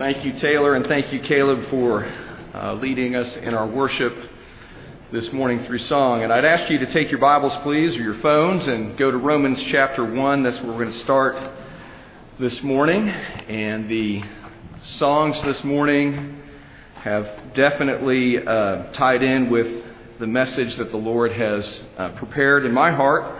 Thank 0.00 0.24
you, 0.24 0.32
Taylor, 0.32 0.76
and 0.76 0.86
thank 0.86 1.12
you, 1.12 1.20
Caleb, 1.20 1.68
for 1.68 2.10
uh, 2.54 2.72
leading 2.72 3.14
us 3.16 3.36
in 3.36 3.52
our 3.52 3.66
worship 3.66 4.16
this 5.12 5.30
morning 5.30 5.62
through 5.66 5.80
song. 5.80 6.22
And 6.22 6.32
I'd 6.32 6.46
ask 6.46 6.70
you 6.70 6.78
to 6.78 6.90
take 6.90 7.10
your 7.10 7.20
Bibles, 7.20 7.54
please, 7.56 7.94
or 7.98 8.00
your 8.00 8.18
phones, 8.20 8.66
and 8.66 8.96
go 8.96 9.10
to 9.10 9.18
Romans 9.18 9.62
chapter 9.64 10.02
1. 10.02 10.42
That's 10.42 10.56
where 10.62 10.72
we're 10.72 10.84
going 10.84 10.92
to 10.92 11.00
start 11.00 11.36
this 12.38 12.62
morning. 12.62 13.10
And 13.10 13.90
the 13.90 14.24
songs 14.84 15.38
this 15.42 15.62
morning 15.64 16.44
have 16.94 17.52
definitely 17.52 18.38
uh, 18.38 18.92
tied 18.92 19.22
in 19.22 19.50
with 19.50 19.84
the 20.18 20.26
message 20.26 20.76
that 20.76 20.92
the 20.92 20.96
Lord 20.96 21.30
has 21.32 21.82
uh, 21.98 22.08
prepared 22.12 22.64
in 22.64 22.72
my 22.72 22.90
heart. 22.90 23.38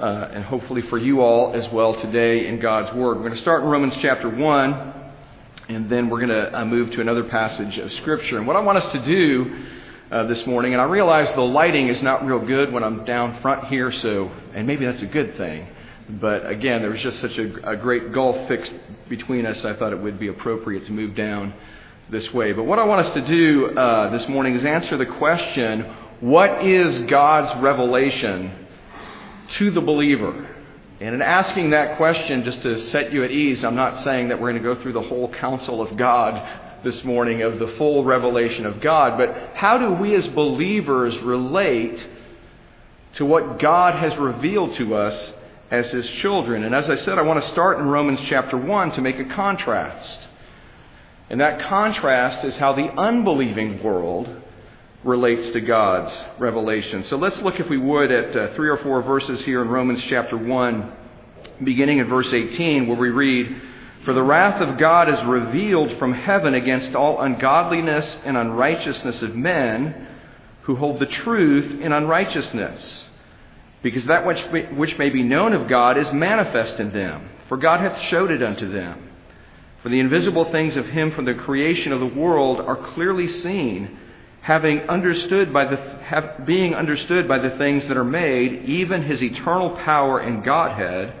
Uh, 0.00 0.30
and 0.32 0.42
hopefully 0.42 0.80
for 0.88 0.96
you 0.96 1.20
all 1.20 1.52
as 1.52 1.68
well 1.68 2.00
today 2.00 2.46
in 2.46 2.60
God's 2.60 2.96
Word. 2.96 3.18
We're 3.18 3.24
going 3.24 3.34
to 3.34 3.40
start 3.42 3.62
in 3.62 3.68
Romans 3.68 3.92
chapter 4.00 4.30
1, 4.30 4.95
and 5.68 5.90
then 5.90 6.08
we're 6.08 6.24
going 6.24 6.28
to 6.28 6.58
uh, 6.60 6.64
move 6.64 6.92
to 6.92 7.00
another 7.00 7.24
passage 7.24 7.78
of 7.78 7.92
Scripture. 7.94 8.38
And 8.38 8.46
what 8.46 8.56
I 8.56 8.60
want 8.60 8.78
us 8.78 8.92
to 8.92 9.02
do 9.04 9.64
uh, 10.10 10.24
this 10.24 10.46
morning, 10.46 10.74
and 10.74 10.80
I 10.80 10.84
realize 10.84 11.32
the 11.32 11.40
lighting 11.40 11.88
is 11.88 12.00
not 12.02 12.24
real 12.24 12.38
good 12.38 12.72
when 12.72 12.84
I'm 12.84 13.04
down 13.04 13.40
front 13.40 13.66
here, 13.66 13.90
so, 13.90 14.30
and 14.54 14.66
maybe 14.66 14.84
that's 14.84 15.02
a 15.02 15.06
good 15.06 15.36
thing. 15.36 15.68
But 16.08 16.48
again, 16.48 16.82
there 16.82 16.90
was 16.90 17.02
just 17.02 17.20
such 17.20 17.36
a, 17.36 17.70
a 17.70 17.76
great 17.76 18.12
gulf 18.12 18.46
fixed 18.46 18.72
between 19.08 19.44
us, 19.44 19.64
I 19.64 19.74
thought 19.74 19.92
it 19.92 20.00
would 20.00 20.20
be 20.20 20.28
appropriate 20.28 20.86
to 20.86 20.92
move 20.92 21.16
down 21.16 21.52
this 22.10 22.32
way. 22.32 22.52
But 22.52 22.64
what 22.64 22.78
I 22.78 22.84
want 22.84 23.06
us 23.06 23.14
to 23.14 23.26
do 23.26 23.76
uh, 23.76 24.10
this 24.10 24.28
morning 24.28 24.54
is 24.54 24.64
answer 24.64 24.96
the 24.96 25.06
question 25.06 25.82
what 26.20 26.64
is 26.64 26.98
God's 27.00 27.60
revelation 27.60 28.66
to 29.58 29.70
the 29.70 29.80
believer? 29.80 30.48
And 30.98 31.14
in 31.14 31.20
asking 31.20 31.70
that 31.70 31.98
question, 31.98 32.42
just 32.44 32.62
to 32.62 32.78
set 32.78 33.12
you 33.12 33.22
at 33.22 33.30
ease, 33.30 33.62
I'm 33.64 33.76
not 33.76 33.98
saying 34.00 34.28
that 34.28 34.40
we're 34.40 34.50
going 34.52 34.62
to 34.62 34.74
go 34.74 34.80
through 34.80 34.94
the 34.94 35.02
whole 35.02 35.28
counsel 35.28 35.82
of 35.82 35.96
God 35.96 36.82
this 36.82 37.04
morning 37.04 37.42
of 37.42 37.58
the 37.58 37.68
full 37.76 38.04
revelation 38.04 38.64
of 38.64 38.80
God, 38.80 39.18
but 39.18 39.52
how 39.54 39.76
do 39.76 39.92
we 39.92 40.14
as 40.14 40.26
believers 40.28 41.18
relate 41.18 42.06
to 43.14 43.26
what 43.26 43.58
God 43.58 43.94
has 43.96 44.16
revealed 44.16 44.74
to 44.76 44.94
us 44.94 45.32
as 45.70 45.90
His 45.90 46.08
children? 46.08 46.64
And 46.64 46.74
as 46.74 46.88
I 46.88 46.96
said, 46.96 47.18
I 47.18 47.22
want 47.22 47.42
to 47.42 47.50
start 47.50 47.78
in 47.78 47.86
Romans 47.86 48.20
chapter 48.24 48.56
1 48.56 48.92
to 48.92 49.02
make 49.02 49.18
a 49.18 49.24
contrast. 49.24 50.20
And 51.28 51.40
that 51.40 51.60
contrast 51.68 52.44
is 52.44 52.56
how 52.56 52.72
the 52.72 52.88
unbelieving 52.92 53.82
world 53.82 54.42
relates 55.06 55.48
to 55.50 55.60
God's 55.60 56.12
revelation. 56.38 57.04
So 57.04 57.16
let's 57.16 57.40
look, 57.40 57.60
if 57.60 57.70
we 57.70 57.78
would, 57.78 58.10
at 58.10 58.36
uh, 58.36 58.54
three 58.54 58.68
or 58.68 58.76
four 58.78 59.02
verses 59.02 59.40
here 59.44 59.62
in 59.62 59.68
Romans 59.68 60.02
chapter 60.08 60.36
1, 60.36 60.92
beginning 61.62 61.98
in 61.98 62.08
verse 62.08 62.32
18, 62.32 62.88
where 62.88 62.98
we 62.98 63.10
read, 63.10 63.62
For 64.04 64.12
the 64.12 64.22
wrath 64.22 64.60
of 64.60 64.78
God 64.78 65.08
is 65.08 65.24
revealed 65.24 65.96
from 65.98 66.12
heaven 66.12 66.54
against 66.54 66.96
all 66.96 67.20
ungodliness 67.20 68.16
and 68.24 68.36
unrighteousness 68.36 69.22
of 69.22 69.36
men 69.36 70.08
who 70.62 70.74
hold 70.74 70.98
the 70.98 71.06
truth 71.06 71.80
in 71.80 71.92
unrighteousness. 71.92 73.04
Because 73.84 74.06
that 74.06 74.26
which, 74.26 74.42
which 74.72 74.98
may 74.98 75.10
be 75.10 75.22
known 75.22 75.52
of 75.52 75.68
God 75.68 75.96
is 75.96 76.12
manifest 76.12 76.80
in 76.80 76.92
them, 76.92 77.30
for 77.48 77.56
God 77.56 77.78
hath 77.78 78.02
showed 78.08 78.32
it 78.32 78.42
unto 78.42 78.70
them. 78.72 79.08
For 79.84 79.88
the 79.88 80.00
invisible 80.00 80.50
things 80.50 80.76
of 80.76 80.86
him 80.86 81.12
from 81.12 81.26
the 81.26 81.34
creation 81.34 81.92
of 81.92 82.00
the 82.00 82.06
world 82.06 82.60
are 82.60 82.92
clearly 82.94 83.28
seen 83.28 84.00
having 84.46 84.78
understood 84.82 85.52
by 85.52 85.64
the, 85.64 85.76
have, 86.04 86.46
being 86.46 86.72
understood 86.72 87.26
by 87.26 87.36
the 87.36 87.50
things 87.58 87.84
that 87.88 87.96
are 87.96 88.04
made, 88.04 88.64
even 88.66 89.02
his 89.02 89.20
eternal 89.20 89.70
power 89.70 90.20
and 90.20 90.44
Godhead, 90.44 91.12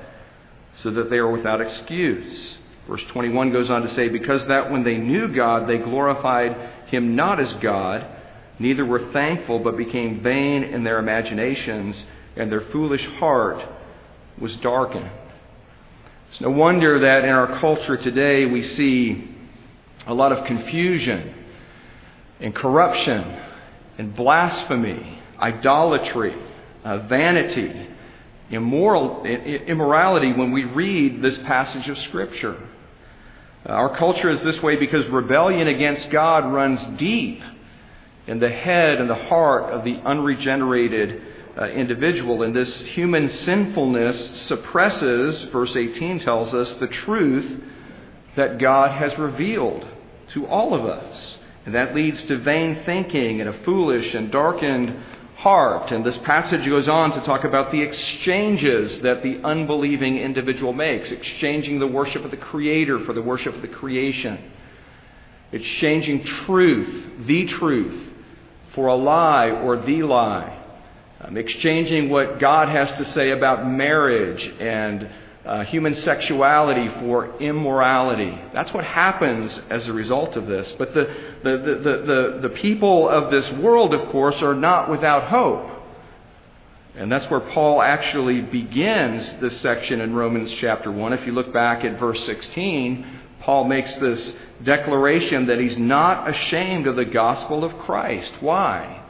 so 0.80 0.92
that 0.92 1.10
they 1.10 1.16
are 1.16 1.32
without 1.32 1.60
excuse. 1.60 2.56
Verse 2.86 3.02
21 3.08 3.50
goes 3.50 3.68
on 3.68 3.82
to 3.82 3.92
say, 3.94 4.08
Because 4.08 4.46
that 4.46 4.70
when 4.70 4.84
they 4.84 4.96
knew 4.98 5.26
God, 5.26 5.68
they 5.68 5.78
glorified 5.78 6.56
him 6.86 7.16
not 7.16 7.40
as 7.40 7.52
God, 7.54 8.06
neither 8.60 8.86
were 8.86 9.10
thankful, 9.12 9.58
but 9.58 9.76
became 9.76 10.22
vain 10.22 10.62
in 10.62 10.84
their 10.84 11.00
imaginations, 11.00 12.00
and 12.36 12.48
their 12.48 12.60
foolish 12.70 13.04
heart 13.18 13.60
was 14.38 14.54
darkened. 14.58 15.10
It's 16.28 16.40
no 16.40 16.50
wonder 16.50 17.00
that 17.00 17.24
in 17.24 17.30
our 17.30 17.58
culture 17.58 17.96
today 17.96 18.46
we 18.46 18.62
see 18.62 19.34
a 20.06 20.14
lot 20.14 20.30
of 20.30 20.46
confusion 20.46 21.42
and 22.40 22.54
corruption 22.54 23.40
and 23.98 24.14
blasphemy, 24.14 25.18
idolatry, 25.40 26.34
uh, 26.84 26.98
vanity, 27.06 27.88
immoral, 28.50 29.24
immorality 29.24 30.32
when 30.32 30.52
we 30.52 30.64
read 30.64 31.22
this 31.22 31.36
passage 31.38 31.88
of 31.88 31.98
Scripture. 31.98 32.56
Uh, 33.68 33.72
our 33.72 33.96
culture 33.96 34.30
is 34.30 34.42
this 34.42 34.60
way 34.62 34.76
because 34.76 35.06
rebellion 35.08 35.68
against 35.68 36.10
God 36.10 36.52
runs 36.52 36.82
deep 36.98 37.42
in 38.26 38.38
the 38.38 38.50
head 38.50 39.00
and 39.00 39.08
the 39.08 39.14
heart 39.14 39.72
of 39.72 39.84
the 39.84 39.94
unregenerated 40.04 41.22
uh, 41.58 41.64
individual. 41.68 42.42
And 42.42 42.54
this 42.54 42.80
human 42.82 43.30
sinfulness 43.30 44.42
suppresses, 44.46 45.42
verse 45.44 45.74
18 45.74 46.20
tells 46.20 46.52
us, 46.52 46.72
the 46.74 46.88
truth 46.88 47.62
that 48.36 48.58
God 48.58 48.90
has 48.92 49.16
revealed 49.18 49.86
to 50.34 50.46
all 50.46 50.74
of 50.74 50.84
us. 50.84 51.38
And 51.66 51.74
that 51.74 51.96
leads 51.96 52.22
to 52.24 52.38
vain 52.38 52.84
thinking 52.86 53.40
and 53.40 53.50
a 53.50 53.64
foolish 53.64 54.14
and 54.14 54.30
darkened 54.30 54.96
heart. 55.36 55.90
And 55.90 56.04
this 56.04 56.16
passage 56.18 56.64
goes 56.64 56.88
on 56.88 57.10
to 57.12 57.20
talk 57.22 57.44
about 57.44 57.72
the 57.72 57.82
exchanges 57.82 59.00
that 59.02 59.22
the 59.24 59.40
unbelieving 59.42 60.16
individual 60.16 60.72
makes, 60.72 61.10
exchanging 61.10 61.80
the 61.80 61.86
worship 61.86 62.24
of 62.24 62.30
the 62.30 62.36
Creator 62.36 63.00
for 63.00 63.12
the 63.12 63.20
worship 63.20 63.54
of 63.54 63.62
the 63.62 63.68
creation, 63.68 64.52
exchanging 65.50 66.24
truth, 66.24 67.26
the 67.26 67.46
truth, 67.46 68.12
for 68.74 68.86
a 68.86 68.94
lie 68.94 69.50
or 69.50 69.76
the 69.76 70.04
lie, 70.04 70.62
um, 71.20 71.36
exchanging 71.36 72.10
what 72.10 72.38
God 72.38 72.68
has 72.68 72.92
to 72.92 73.04
say 73.06 73.30
about 73.30 73.66
marriage 73.66 74.44
and 74.60 75.10
uh, 75.46 75.64
human 75.64 75.94
sexuality 75.94 76.88
for 77.00 77.38
immorality. 77.38 78.36
That's 78.52 78.72
what 78.74 78.84
happens 78.84 79.60
as 79.70 79.86
a 79.86 79.92
result 79.92 80.36
of 80.36 80.46
this. 80.46 80.74
But 80.76 80.92
the, 80.92 81.04
the, 81.44 81.58
the, 81.58 81.74
the, 81.82 82.38
the 82.42 82.54
people 82.56 83.08
of 83.08 83.30
this 83.30 83.48
world, 83.52 83.94
of 83.94 84.08
course, 84.10 84.42
are 84.42 84.54
not 84.54 84.90
without 84.90 85.24
hope. 85.28 85.70
And 86.96 87.12
that's 87.12 87.30
where 87.30 87.40
Paul 87.40 87.80
actually 87.80 88.40
begins 88.40 89.40
this 89.40 89.60
section 89.60 90.00
in 90.00 90.14
Romans 90.14 90.50
chapter 90.58 90.90
1. 90.90 91.12
If 91.12 91.26
you 91.26 91.32
look 91.32 91.52
back 91.52 91.84
at 91.84 92.00
verse 92.00 92.24
16, 92.24 93.06
Paul 93.40 93.64
makes 93.64 93.94
this 93.96 94.32
declaration 94.64 95.46
that 95.46 95.60
he's 95.60 95.76
not 95.76 96.28
ashamed 96.28 96.86
of 96.86 96.96
the 96.96 97.04
gospel 97.04 97.64
of 97.64 97.78
Christ. 97.78 98.32
Why? 98.40 99.02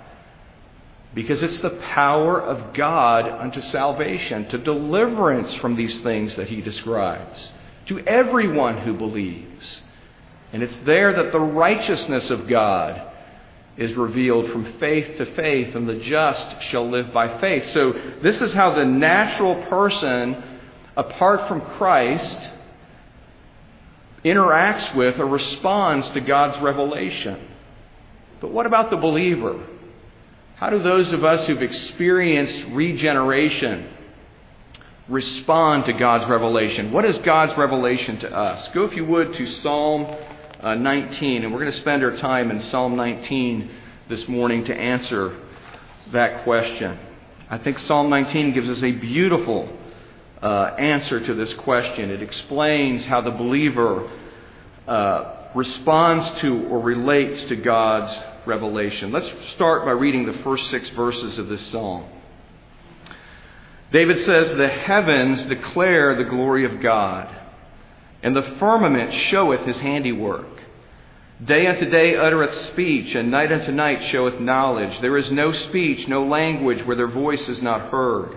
Because 1.17 1.43
it's 1.43 1.59
the 1.61 1.71
power 1.71 2.39
of 2.39 2.75
God 2.75 3.27
unto 3.27 3.63
salvation, 3.63 4.51
to 4.51 4.59
deliverance 4.59 5.55
from 5.55 5.75
these 5.75 5.99
things 6.01 6.37
that 6.37 6.49
he 6.49 6.61
describes, 6.61 7.53
to 7.87 8.01
everyone 8.01 8.77
who 8.77 8.93
believes. 8.93 9.81
And 10.53 10.63
it's 10.63 10.77
there 10.85 11.15
that 11.15 11.33
the 11.33 11.41
righteousness 11.41 12.29
of 12.29 12.47
God 12.47 13.01
is 13.79 13.95
revealed 13.95 14.53
from 14.53 14.79
faith 14.79 15.17
to 15.17 15.25
faith, 15.35 15.75
and 15.75 15.89
the 15.89 15.97
just 16.01 16.61
shall 16.65 16.87
live 16.91 17.15
by 17.15 17.41
faith. 17.41 17.71
So, 17.71 17.95
this 18.23 18.39
is 18.43 18.53
how 18.53 18.75
the 18.75 18.85
natural 18.85 19.65
person, 19.71 20.61
apart 20.99 21.49
from 21.49 21.63
Christ, 21.63 22.51
interacts 24.23 24.95
with 24.95 25.19
or 25.19 25.27
responds 25.27 26.11
to 26.11 26.21
God's 26.21 26.61
revelation. 26.61 27.41
But 28.43 28.53
what 28.53 28.67
about 28.67 28.91
the 28.91 28.99
believer? 28.99 29.67
How 30.57 30.71
do 30.71 30.83
those 30.83 31.13
of 31.13 31.23
us 31.23 31.47
who've 31.47 31.61
experienced 31.61 32.65
regeneration 32.71 33.91
respond 35.07 35.85
to 35.85 35.93
God's 35.93 36.27
revelation? 36.31 36.93
What 36.93 37.05
is 37.05 37.19
God's 37.19 37.55
revelation 37.59 38.19
to 38.21 38.35
us? 38.35 38.67
Go, 38.73 38.85
if 38.85 38.95
you 38.95 39.05
would, 39.05 39.35
to 39.35 39.47
Psalm 39.61 40.17
uh, 40.61 40.75
19, 40.75 41.45
and 41.45 41.53
we're 41.53 41.61
going 41.61 41.73
to 41.73 41.79
spend 41.79 42.03
our 42.03 42.17
time 42.17 42.51
in 42.51 42.63
Psalm 42.71 42.97
19 42.97 43.71
this 44.09 44.27
morning 44.29 44.65
to 44.65 44.75
answer 44.75 45.37
that 46.13 46.43
question. 46.43 46.99
I 47.51 47.59
think 47.59 47.79
Psalm 47.81 48.09
19 48.09 48.55
gives 48.55 48.71
us 48.71 48.83
a 48.83 48.93
beautiful 48.93 49.69
uh, 50.41 50.75
answer 50.79 51.21
to 51.21 51.35
this 51.35 51.53
question. 51.53 52.09
It 52.11 52.23
explains 52.23 53.05
how 53.05 53.21
the 53.21 53.31
believer 53.31 54.11
uh, 54.89 55.51
responds 55.55 56.41
to 56.41 56.65
or 56.69 56.81
relates 56.81 57.45
to 57.45 57.57
God's 57.57 58.17
revelation. 58.47 59.13
Let's 59.13 59.31
start 59.55 59.85
by 59.85 59.93
reading 59.93 60.27
the 60.27 60.39
first 60.43 60.71
six 60.71 60.89
verses 60.91 61.39
of 61.39 61.49
this 61.49 61.65
psalm. 61.71 62.05
David 63.93 64.25
says, 64.25 64.57
The 64.57 64.69
heavens 64.69 65.45
declare 65.45 66.17
the 66.17 66.25
glory 66.25 66.65
of 66.65 66.81
God, 66.81 67.35
and 68.23 68.35
the 68.35 68.57
firmament 68.59 69.13
showeth 69.13 69.67
his 69.67 69.79
handiwork. 69.79 70.47
Day 71.45 71.67
unto 71.67 71.89
day 71.91 72.17
uttereth 72.17 72.73
speech, 72.73 73.15
and 73.15 73.31
night 73.31 73.53
unto 73.53 73.71
night 73.71 74.05
showeth 74.07 74.41
knowledge. 74.41 75.01
There 75.01 75.19
is 75.19 75.31
no 75.31 75.53
speech, 75.53 76.09
no 76.09 76.25
language 76.25 76.85
where 76.87 76.97
their 76.97 77.09
voice 77.09 77.47
is 77.49 77.61
not 77.61 77.91
heard. 77.91 78.37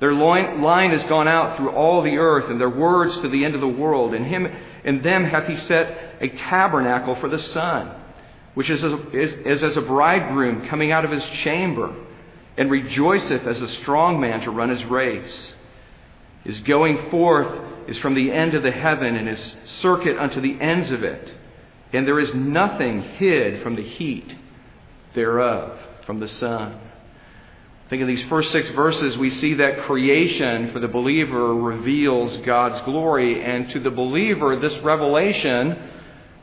Their 0.00 0.14
line 0.14 0.92
is 0.92 1.02
gone 1.04 1.26
out 1.26 1.56
through 1.56 1.70
all 1.70 2.02
the 2.02 2.16
earth, 2.16 2.48
and 2.48 2.60
their 2.60 2.70
words 2.70 3.16
to 3.18 3.28
the 3.28 3.44
end 3.44 3.56
of 3.56 3.60
the 3.60 3.66
world. 3.66 4.14
In 4.14 4.24
him, 4.24 4.46
in 4.84 5.02
them 5.02 5.24
hath 5.24 5.48
he 5.48 5.56
set 5.56 6.16
a 6.20 6.28
tabernacle 6.28 7.16
for 7.16 7.28
the 7.28 7.40
sun, 7.40 7.97
which 8.58 8.70
is, 8.70 8.82
as, 8.82 8.92
is, 9.12 9.32
is 9.46 9.62
as 9.62 9.76
a 9.76 9.80
bridegroom 9.80 10.66
coming 10.66 10.90
out 10.90 11.04
of 11.04 11.12
his 11.12 11.22
chamber, 11.44 11.94
and 12.56 12.68
rejoiceth 12.68 13.46
as 13.46 13.62
a 13.62 13.68
strong 13.68 14.18
man 14.20 14.40
to 14.40 14.50
run 14.50 14.68
his 14.68 14.84
race. 14.86 15.54
His 16.42 16.58
going 16.62 17.08
forth 17.08 17.56
is 17.86 17.96
from 17.98 18.16
the 18.16 18.32
end 18.32 18.54
of 18.54 18.64
the 18.64 18.72
heaven, 18.72 19.14
and 19.14 19.28
his 19.28 19.54
circuit 19.80 20.18
unto 20.18 20.40
the 20.40 20.60
ends 20.60 20.90
of 20.90 21.04
it. 21.04 21.32
And 21.92 22.04
there 22.04 22.18
is 22.18 22.34
nothing 22.34 23.00
hid 23.00 23.62
from 23.62 23.76
the 23.76 23.84
heat 23.84 24.36
thereof, 25.14 25.78
from 26.04 26.18
the 26.18 26.28
sun. 26.28 26.80
I 27.86 27.88
think 27.88 28.02
in 28.02 28.08
these 28.08 28.24
first 28.24 28.50
six 28.50 28.68
verses, 28.70 29.16
we 29.16 29.30
see 29.30 29.54
that 29.54 29.82
creation 29.82 30.72
for 30.72 30.80
the 30.80 30.88
believer 30.88 31.54
reveals 31.54 32.36
God's 32.38 32.84
glory. 32.84 33.40
And 33.40 33.70
to 33.70 33.78
the 33.78 33.92
believer, 33.92 34.56
this 34.56 34.76
revelation, 34.78 35.78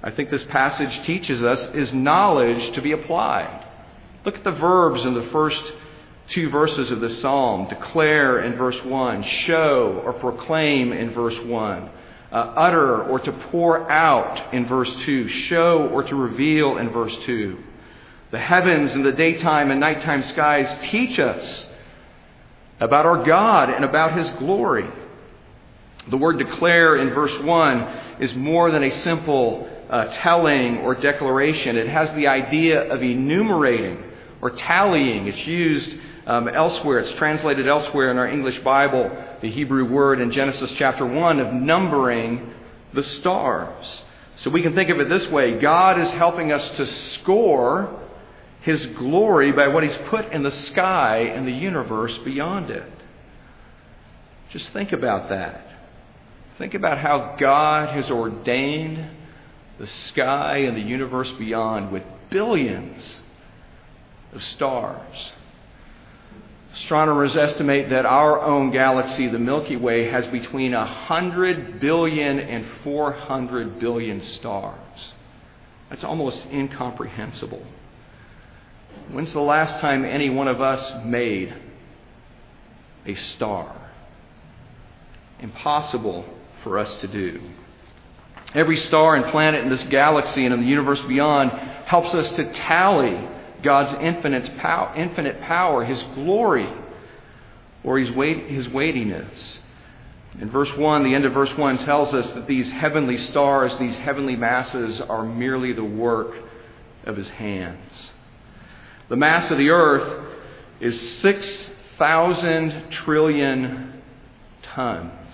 I 0.05 0.11
think 0.11 0.29
this 0.29 0.43
passage 0.45 1.03
teaches 1.03 1.41
us, 1.41 1.59
is 1.73 1.91
knowledge 1.91 2.75
to 2.75 2.81
be 2.81 2.91
applied. 2.91 3.65
Look 4.23 4.35
at 4.35 4.43
the 4.43 4.51
verbs 4.51 5.03
in 5.03 5.15
the 5.15 5.27
first 5.31 5.63
two 6.29 6.49
verses 6.49 6.91
of 6.91 7.01
the 7.01 7.09
psalm 7.17 7.67
declare 7.69 8.39
in 8.41 8.55
verse 8.55 8.77
1, 8.85 9.23
show 9.23 10.01
or 10.05 10.13
proclaim 10.13 10.93
in 10.93 11.11
verse 11.11 11.37
1, 11.43 11.89
uh, 12.31 12.35
utter 12.35 13.03
or 13.03 13.19
to 13.19 13.31
pour 13.31 13.89
out 13.91 14.53
in 14.53 14.67
verse 14.67 14.91
2, 15.05 15.27
show 15.27 15.89
or 15.89 16.03
to 16.03 16.15
reveal 16.15 16.77
in 16.77 16.91
verse 16.91 17.15
2. 17.25 17.57
The 18.29 18.39
heavens 18.39 18.93
and 18.93 19.03
the 19.03 19.11
daytime 19.11 19.71
and 19.71 19.79
nighttime 19.79 20.23
skies 20.25 20.69
teach 20.91 21.17
us 21.17 21.67
about 22.79 23.07
our 23.07 23.23
God 23.23 23.71
and 23.71 23.83
about 23.83 24.15
His 24.15 24.29
glory. 24.37 24.87
The 26.09 26.17
word 26.17 26.37
declare 26.37 26.97
in 26.97 27.09
verse 27.11 27.43
1 27.43 27.81
is 28.19 28.35
more 28.35 28.69
than 28.69 28.83
a 28.83 28.91
simple 29.01 29.67
uh, 29.89 30.05
telling 30.13 30.79
or 30.79 30.95
declaration. 30.95 31.75
It 31.75 31.87
has 31.87 32.11
the 32.13 32.27
idea 32.27 32.91
of 32.91 33.01
enumerating 33.01 34.03
or 34.41 34.51
tallying. 34.51 35.27
It's 35.27 35.47
used 35.47 35.95
um, 36.25 36.47
elsewhere. 36.47 36.99
It's 36.99 37.17
translated 37.17 37.67
elsewhere 37.67 38.11
in 38.11 38.17
our 38.17 38.27
English 38.27 38.59
Bible, 38.59 39.11
the 39.41 39.51
Hebrew 39.51 39.85
word 39.85 40.19
in 40.19 40.31
Genesis 40.31 40.71
chapter 40.77 41.05
1 41.05 41.39
of 41.39 41.53
numbering 41.53 42.53
the 42.93 43.03
stars. 43.03 44.03
So 44.37 44.49
we 44.49 44.61
can 44.61 44.75
think 44.75 44.89
of 44.89 44.99
it 44.99 45.09
this 45.09 45.27
way 45.27 45.59
God 45.59 45.99
is 45.99 46.09
helping 46.11 46.51
us 46.51 46.67
to 46.71 46.87
score 46.87 48.01
his 48.61 48.83
glory 48.97 49.51
by 49.51 49.67
what 49.67 49.83
he's 49.83 49.97
put 50.09 50.31
in 50.31 50.41
the 50.41 50.51
sky 50.51 51.19
and 51.19 51.47
the 51.47 51.51
universe 51.51 52.17
beyond 52.25 52.71
it. 52.71 52.91
Just 54.49 54.69
think 54.71 54.91
about 54.91 55.29
that. 55.29 55.61
Think 56.57 56.73
about 56.73 56.97
how 56.97 57.35
God 57.39 57.89
has 57.89 58.09
ordained 58.09 59.05
the 59.79 59.87
sky 59.87 60.57
and 60.57 60.75
the 60.75 60.81
universe 60.81 61.31
beyond 61.33 61.91
with 61.91 62.03
billions 62.29 63.17
of 64.33 64.43
stars. 64.43 65.31
Astronomers 66.73 67.37
estimate 67.37 67.89
that 67.89 68.05
our 68.05 68.41
own 68.41 68.71
galaxy, 68.71 69.27
the 69.27 69.39
Milky 69.39 69.77
Way, 69.77 70.09
has 70.09 70.27
between 70.27 70.73
100 70.73 71.79
billion 71.79 72.39
and 72.39 72.65
400 72.83 73.79
billion 73.79 74.21
stars. 74.21 75.13
That's 75.89 76.03
almost 76.03 76.45
incomprehensible. 76.51 77.65
When's 79.09 79.31
the 79.31 79.39
last 79.39 79.79
time 79.79 80.03
any 80.03 80.29
one 80.29 80.47
of 80.47 80.61
us 80.61 81.05
made 81.05 81.55
a 83.05 83.15
star? 83.15 83.73
Impossible 85.39 86.25
for 86.63 86.77
us 86.77 86.93
to 86.95 87.07
do. 87.07 87.39
Every 88.55 88.77
star 88.77 89.15
and 89.15 89.25
planet 89.31 89.63
in 89.63 89.69
this 89.69 89.83
galaxy 89.83 90.45
and 90.45 90.53
in 90.53 90.61
the 90.61 90.67
universe 90.67 91.01
beyond 91.01 91.51
helps 91.51 92.13
us 92.13 92.31
to 92.31 92.51
tally 92.53 93.19
God's 93.61 94.01
infinite 94.01 94.57
power, 94.57 94.95
infinite 94.95 95.41
power 95.41 95.83
His 95.83 96.01
glory, 96.15 96.69
or 97.83 97.99
His, 97.99 98.09
weight, 98.11 98.49
His 98.49 98.69
weightiness. 98.69 99.59
In 100.39 100.49
verse 100.49 100.71
1, 100.75 101.03
the 101.03 101.13
end 101.13 101.25
of 101.25 101.33
verse 101.33 101.55
1 101.57 101.79
tells 101.79 102.13
us 102.13 102.31
that 102.31 102.47
these 102.47 102.69
heavenly 102.69 103.17
stars, 103.17 103.77
these 103.77 103.97
heavenly 103.97 104.37
masses, 104.37 105.01
are 105.01 105.23
merely 105.23 105.73
the 105.73 105.83
work 105.83 106.33
of 107.03 107.17
His 107.17 107.27
hands. 107.27 108.11
The 109.09 109.17
mass 109.17 109.51
of 109.51 109.57
the 109.57 109.69
earth 109.69 110.27
is 110.79 111.19
6,000 111.19 112.89
trillion 112.89 114.01
tons. 114.63 115.24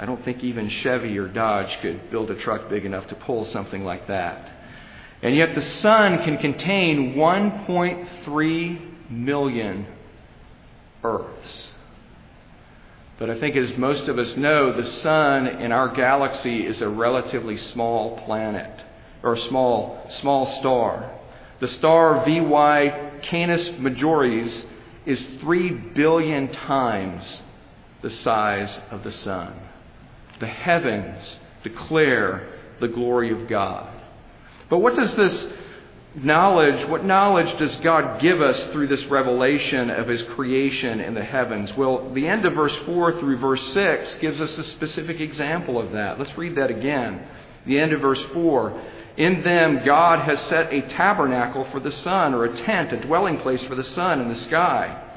I 0.00 0.06
don't 0.06 0.24
think 0.24 0.44
even 0.44 0.68
Chevy 0.68 1.18
or 1.18 1.26
Dodge 1.26 1.76
could 1.82 2.08
build 2.12 2.30
a 2.30 2.36
truck 2.36 2.68
big 2.70 2.84
enough 2.84 3.08
to 3.08 3.16
pull 3.16 3.46
something 3.46 3.84
like 3.84 4.06
that. 4.06 4.48
And 5.22 5.34
yet 5.34 5.56
the 5.56 5.62
sun 5.62 6.22
can 6.22 6.38
contain 6.38 7.14
1.3 7.14 9.10
million 9.10 9.86
Earths. 11.02 11.70
But 13.18 13.30
I 13.30 13.40
think, 13.40 13.56
as 13.56 13.76
most 13.76 14.06
of 14.06 14.16
us 14.18 14.36
know, 14.36 14.72
the 14.72 14.86
sun 14.86 15.48
in 15.48 15.72
our 15.72 15.88
galaxy 15.88 16.64
is 16.64 16.80
a 16.80 16.88
relatively 16.88 17.56
small 17.56 18.18
planet, 18.18 18.84
or 19.24 19.36
small, 19.36 20.08
small 20.20 20.60
star. 20.60 21.10
The 21.58 21.66
star 21.66 22.24
VY 22.24 23.18
Canis 23.22 23.68
Majoris 23.70 24.64
is 25.04 25.24
3 25.40 25.70
billion 25.70 26.46
times 26.52 27.42
the 28.02 28.10
size 28.10 28.78
of 28.92 29.02
the 29.02 29.10
sun. 29.10 29.67
The 30.40 30.46
heavens 30.46 31.38
declare 31.62 32.48
the 32.80 32.88
glory 32.88 33.32
of 33.32 33.48
God. 33.48 33.92
But 34.70 34.78
what 34.78 34.94
does 34.94 35.14
this 35.14 35.46
knowledge, 36.14 36.88
what 36.88 37.04
knowledge 37.04 37.58
does 37.58 37.74
God 37.76 38.20
give 38.20 38.40
us 38.40 38.58
through 38.72 38.88
this 38.88 39.04
revelation 39.06 39.90
of 39.90 40.08
His 40.08 40.22
creation 40.34 41.00
in 41.00 41.14
the 41.14 41.24
heavens? 41.24 41.72
Well, 41.76 42.12
the 42.12 42.26
end 42.26 42.44
of 42.44 42.54
verse 42.54 42.74
4 42.86 43.18
through 43.18 43.38
verse 43.38 43.72
6 43.72 44.16
gives 44.16 44.40
us 44.40 44.56
a 44.58 44.64
specific 44.64 45.20
example 45.20 45.78
of 45.78 45.92
that. 45.92 46.18
Let's 46.18 46.36
read 46.36 46.56
that 46.56 46.70
again. 46.70 47.26
The 47.66 47.78
end 47.78 47.92
of 47.92 48.00
verse 48.00 48.22
4. 48.32 48.82
In 49.16 49.42
them, 49.42 49.84
God 49.84 50.20
has 50.20 50.38
set 50.42 50.72
a 50.72 50.82
tabernacle 50.90 51.64
for 51.72 51.80
the 51.80 51.92
sun, 51.92 52.34
or 52.34 52.44
a 52.44 52.56
tent, 52.64 52.92
a 52.92 53.00
dwelling 53.00 53.38
place 53.40 53.62
for 53.64 53.74
the 53.74 53.84
sun 53.84 54.20
in 54.20 54.28
the 54.28 54.40
sky, 54.42 55.07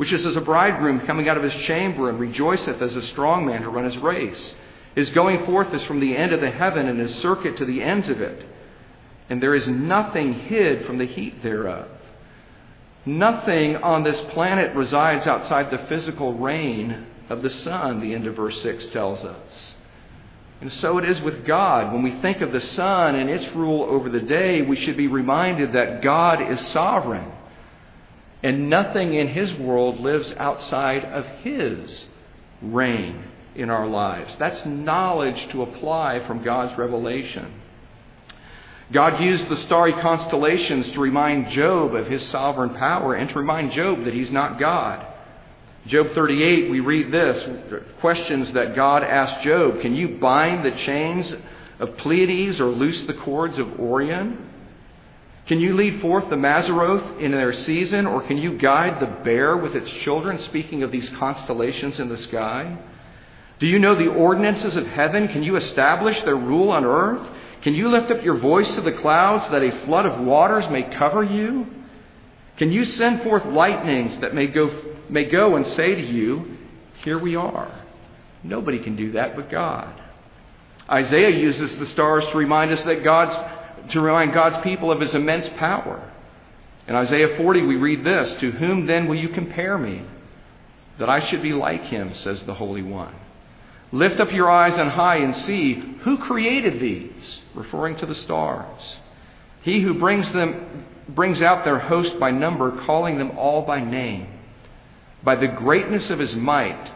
which 0.00 0.14
is 0.14 0.24
as 0.24 0.34
a 0.34 0.40
bridegroom 0.40 0.98
coming 1.00 1.28
out 1.28 1.36
of 1.36 1.42
his 1.42 1.62
chamber 1.66 2.08
and 2.08 2.18
rejoiceth 2.18 2.80
as 2.80 2.96
a 2.96 3.02
strong 3.08 3.44
man 3.44 3.60
to 3.60 3.68
run 3.68 3.84
his 3.84 3.98
race. 3.98 4.54
His 4.94 5.10
going 5.10 5.44
forth 5.44 5.74
is 5.74 5.82
from 5.82 6.00
the 6.00 6.16
end 6.16 6.32
of 6.32 6.40
the 6.40 6.50
heaven, 6.50 6.88
and 6.88 6.98
his 6.98 7.14
circuit 7.16 7.58
to 7.58 7.66
the 7.66 7.82
ends 7.82 8.08
of 8.08 8.18
it. 8.18 8.46
And 9.28 9.42
there 9.42 9.54
is 9.54 9.68
nothing 9.68 10.32
hid 10.32 10.86
from 10.86 10.96
the 10.96 11.04
heat 11.04 11.42
thereof. 11.42 11.86
Nothing 13.04 13.76
on 13.76 14.02
this 14.02 14.18
planet 14.32 14.74
resides 14.74 15.26
outside 15.26 15.70
the 15.70 15.86
physical 15.86 16.32
reign 16.32 17.04
of 17.28 17.42
the 17.42 17.50
sun, 17.50 18.00
the 18.00 18.14
end 18.14 18.26
of 18.26 18.36
verse 18.36 18.58
6 18.62 18.86
tells 18.86 19.22
us. 19.22 19.74
And 20.62 20.72
so 20.72 20.96
it 20.96 21.04
is 21.04 21.20
with 21.20 21.44
God. 21.44 21.92
When 21.92 22.02
we 22.02 22.22
think 22.22 22.40
of 22.40 22.52
the 22.52 22.62
sun 22.62 23.16
and 23.16 23.28
its 23.28 23.54
rule 23.54 23.82
over 23.82 24.08
the 24.08 24.20
day, 24.20 24.62
we 24.62 24.76
should 24.76 24.96
be 24.96 25.08
reminded 25.08 25.74
that 25.74 26.00
God 26.02 26.50
is 26.50 26.58
sovereign. 26.68 27.32
And 28.42 28.70
nothing 28.70 29.14
in 29.14 29.28
His 29.28 29.52
world 29.54 30.00
lives 30.00 30.32
outside 30.38 31.04
of 31.04 31.26
His 31.42 32.06
reign 32.62 33.24
in 33.54 33.70
our 33.70 33.86
lives. 33.86 34.34
That's 34.38 34.64
knowledge 34.64 35.48
to 35.50 35.62
apply 35.62 36.26
from 36.26 36.42
God's 36.42 36.76
revelation. 36.78 37.60
God 38.92 39.22
used 39.22 39.48
the 39.48 39.56
starry 39.56 39.92
constellations 39.92 40.90
to 40.92 41.00
remind 41.00 41.50
Job 41.50 41.94
of 41.94 42.08
his 42.08 42.26
sovereign 42.28 42.74
power 42.74 43.14
and 43.14 43.28
to 43.30 43.38
remind 43.38 43.70
Job 43.72 44.04
that 44.04 44.14
he's 44.14 44.32
not 44.32 44.58
God. 44.58 45.06
Job 45.86 46.08
38, 46.12 46.70
we 46.70 46.80
read 46.80 47.12
this 47.12 47.48
questions 48.00 48.52
that 48.52 48.74
God 48.74 49.04
asked 49.04 49.44
Job 49.44 49.80
Can 49.80 49.94
you 49.94 50.18
bind 50.18 50.64
the 50.64 50.72
chains 50.72 51.32
of 51.78 51.96
Pleiades 51.98 52.60
or 52.60 52.66
loose 52.66 53.02
the 53.06 53.14
cords 53.14 53.58
of 53.58 53.78
Orion? 53.78 54.49
Can 55.50 55.58
you 55.58 55.74
lead 55.74 56.00
forth 56.00 56.30
the 56.30 56.36
Mazzaroth 56.36 57.18
in 57.18 57.32
their 57.32 57.52
season, 57.52 58.06
or 58.06 58.22
can 58.22 58.38
you 58.38 58.56
guide 58.56 59.00
the 59.00 59.24
bear 59.24 59.56
with 59.56 59.74
its 59.74 59.90
children? 60.04 60.38
Speaking 60.38 60.84
of 60.84 60.92
these 60.92 61.08
constellations 61.08 61.98
in 61.98 62.08
the 62.08 62.18
sky. 62.18 62.78
Do 63.58 63.66
you 63.66 63.80
know 63.80 63.96
the 63.96 64.06
ordinances 64.06 64.76
of 64.76 64.86
heaven? 64.86 65.26
Can 65.26 65.42
you 65.42 65.56
establish 65.56 66.22
their 66.22 66.36
rule 66.36 66.70
on 66.70 66.84
earth? 66.84 67.28
Can 67.62 67.74
you 67.74 67.88
lift 67.88 68.12
up 68.12 68.22
your 68.22 68.38
voice 68.38 68.72
to 68.76 68.80
the 68.80 68.92
clouds 68.92 69.50
that 69.50 69.64
a 69.64 69.84
flood 69.86 70.06
of 70.06 70.24
waters 70.24 70.70
may 70.70 70.84
cover 70.84 71.24
you? 71.24 71.66
Can 72.56 72.70
you 72.70 72.84
send 72.84 73.24
forth 73.24 73.44
lightnings 73.44 74.18
that 74.18 74.32
may 74.32 74.46
go 74.46 74.70
may 75.08 75.24
go 75.24 75.56
and 75.56 75.66
say 75.66 75.96
to 75.96 76.06
you, 76.06 76.58
Here 77.02 77.18
we 77.18 77.34
are. 77.34 77.74
Nobody 78.44 78.78
can 78.78 78.94
do 78.94 79.10
that 79.12 79.34
but 79.34 79.50
God. 79.50 80.00
Isaiah 80.88 81.36
uses 81.36 81.74
the 81.74 81.86
stars 81.86 82.24
to 82.28 82.38
remind 82.38 82.70
us 82.70 82.82
that 82.82 83.02
God's 83.02 83.34
to 83.90 84.00
remind 84.00 84.32
God's 84.32 84.62
people 84.62 84.90
of 84.90 85.00
his 85.00 85.14
immense 85.14 85.48
power. 85.56 86.10
In 86.86 86.94
Isaiah 86.94 87.36
40 87.36 87.62
we 87.62 87.76
read 87.76 88.04
this, 88.04 88.40
To 88.40 88.50
whom 88.52 88.86
then 88.86 89.06
will 89.06 89.16
you 89.16 89.28
compare 89.28 89.78
me? 89.78 90.02
That 90.98 91.08
I 91.08 91.20
should 91.20 91.42
be 91.42 91.52
like 91.52 91.84
him, 91.84 92.14
says 92.14 92.42
the 92.42 92.54
Holy 92.54 92.82
One. 92.82 93.14
Lift 93.92 94.20
up 94.20 94.32
your 94.32 94.50
eyes 94.50 94.78
on 94.78 94.90
high 94.90 95.16
and 95.16 95.34
see 95.34 95.74
who 96.02 96.18
created 96.18 96.80
these, 96.80 97.40
referring 97.54 97.96
to 97.96 98.06
the 98.06 98.14
stars. 98.14 98.96
He 99.62 99.80
who 99.80 99.94
brings 99.94 100.30
them 100.32 100.86
brings 101.08 101.42
out 101.42 101.64
their 101.64 101.78
host 101.78 102.18
by 102.20 102.30
number, 102.30 102.84
calling 102.84 103.18
them 103.18 103.36
all 103.36 103.62
by 103.62 103.82
name. 103.82 104.28
By 105.24 105.36
the 105.36 105.48
greatness 105.48 106.08
of 106.10 106.18
his 106.18 106.34
might, 106.34 106.90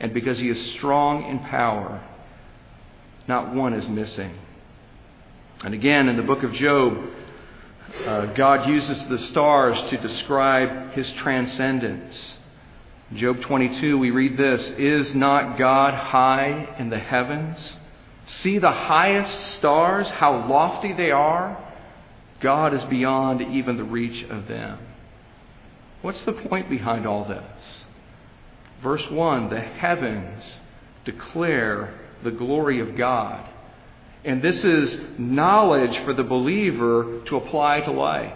and 0.00 0.14
because 0.14 0.38
he 0.38 0.48
is 0.48 0.72
strong 0.72 1.24
in 1.24 1.38
power, 1.40 2.02
not 3.26 3.54
one 3.54 3.74
is 3.74 3.86
missing. 3.88 4.34
And 5.64 5.74
again, 5.74 6.08
in 6.08 6.16
the 6.16 6.22
book 6.22 6.44
of 6.44 6.52
Job, 6.52 6.96
uh, 8.06 8.26
God 8.26 8.68
uses 8.68 9.04
the 9.06 9.18
stars 9.18 9.90
to 9.90 9.96
describe 9.96 10.92
his 10.92 11.10
transcendence. 11.12 12.34
Job 13.14 13.40
22, 13.40 13.98
we 13.98 14.10
read 14.10 14.36
this 14.36 14.62
Is 14.78 15.14
not 15.14 15.58
God 15.58 15.94
high 15.94 16.76
in 16.78 16.90
the 16.90 16.98
heavens? 16.98 17.76
See 18.26 18.58
the 18.58 18.70
highest 18.70 19.56
stars, 19.56 20.06
how 20.08 20.46
lofty 20.48 20.92
they 20.92 21.10
are. 21.10 21.58
God 22.40 22.72
is 22.74 22.84
beyond 22.84 23.40
even 23.40 23.76
the 23.78 23.84
reach 23.84 24.28
of 24.30 24.46
them. 24.46 24.78
What's 26.02 26.22
the 26.24 26.34
point 26.34 26.70
behind 26.70 27.06
all 27.06 27.24
this? 27.24 27.84
Verse 28.80 29.10
1 29.10 29.48
The 29.48 29.60
heavens 29.60 30.60
declare 31.04 31.98
the 32.22 32.30
glory 32.30 32.80
of 32.80 32.96
God. 32.96 33.48
And 34.24 34.42
this 34.42 34.64
is 34.64 35.00
knowledge 35.16 35.96
for 36.04 36.12
the 36.12 36.24
believer 36.24 37.22
to 37.26 37.36
apply 37.36 37.80
to 37.82 37.92
life. 37.92 38.34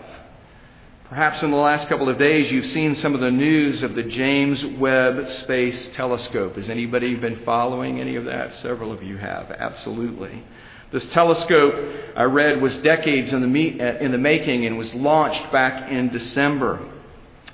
Perhaps 1.09 1.43
in 1.43 1.51
the 1.51 1.57
last 1.57 1.89
couple 1.89 2.09
of 2.09 2.17
days 2.17 2.51
you've 2.51 2.73
seen 2.73 2.95
some 2.95 3.15
of 3.15 3.21
the 3.21 3.31
news 3.31 3.83
of 3.83 3.95
the 3.95 4.03
James 4.03 4.65
Webb 4.79 5.31
Space 5.43 5.91
Telescope. 5.95 6.57
Has 6.57 6.71
anybody 6.71 7.17
been 7.17 7.45
following 7.45 8.01
any 8.01 8.17
of 8.17 8.25
that? 8.25 8.55
Several 8.57 8.93
of 8.93 9.03
you 9.03 9.19
have, 9.19 9.51
absolutely. 9.51 10.43
This 10.91 11.05
telescope, 11.07 11.75
I 12.17 12.23
read, 12.23 12.62
was 12.62 12.77
decades 12.79 13.33
in 13.33 13.41
the, 13.41 13.47
me- 13.47 13.81
uh, 13.81 13.99
in 13.99 14.12
the 14.12 14.19
making 14.19 14.67
and 14.67 14.79
was 14.79 14.93
launched 14.95 15.51
back 15.51 15.91
in 15.91 16.11
December. 16.11 16.89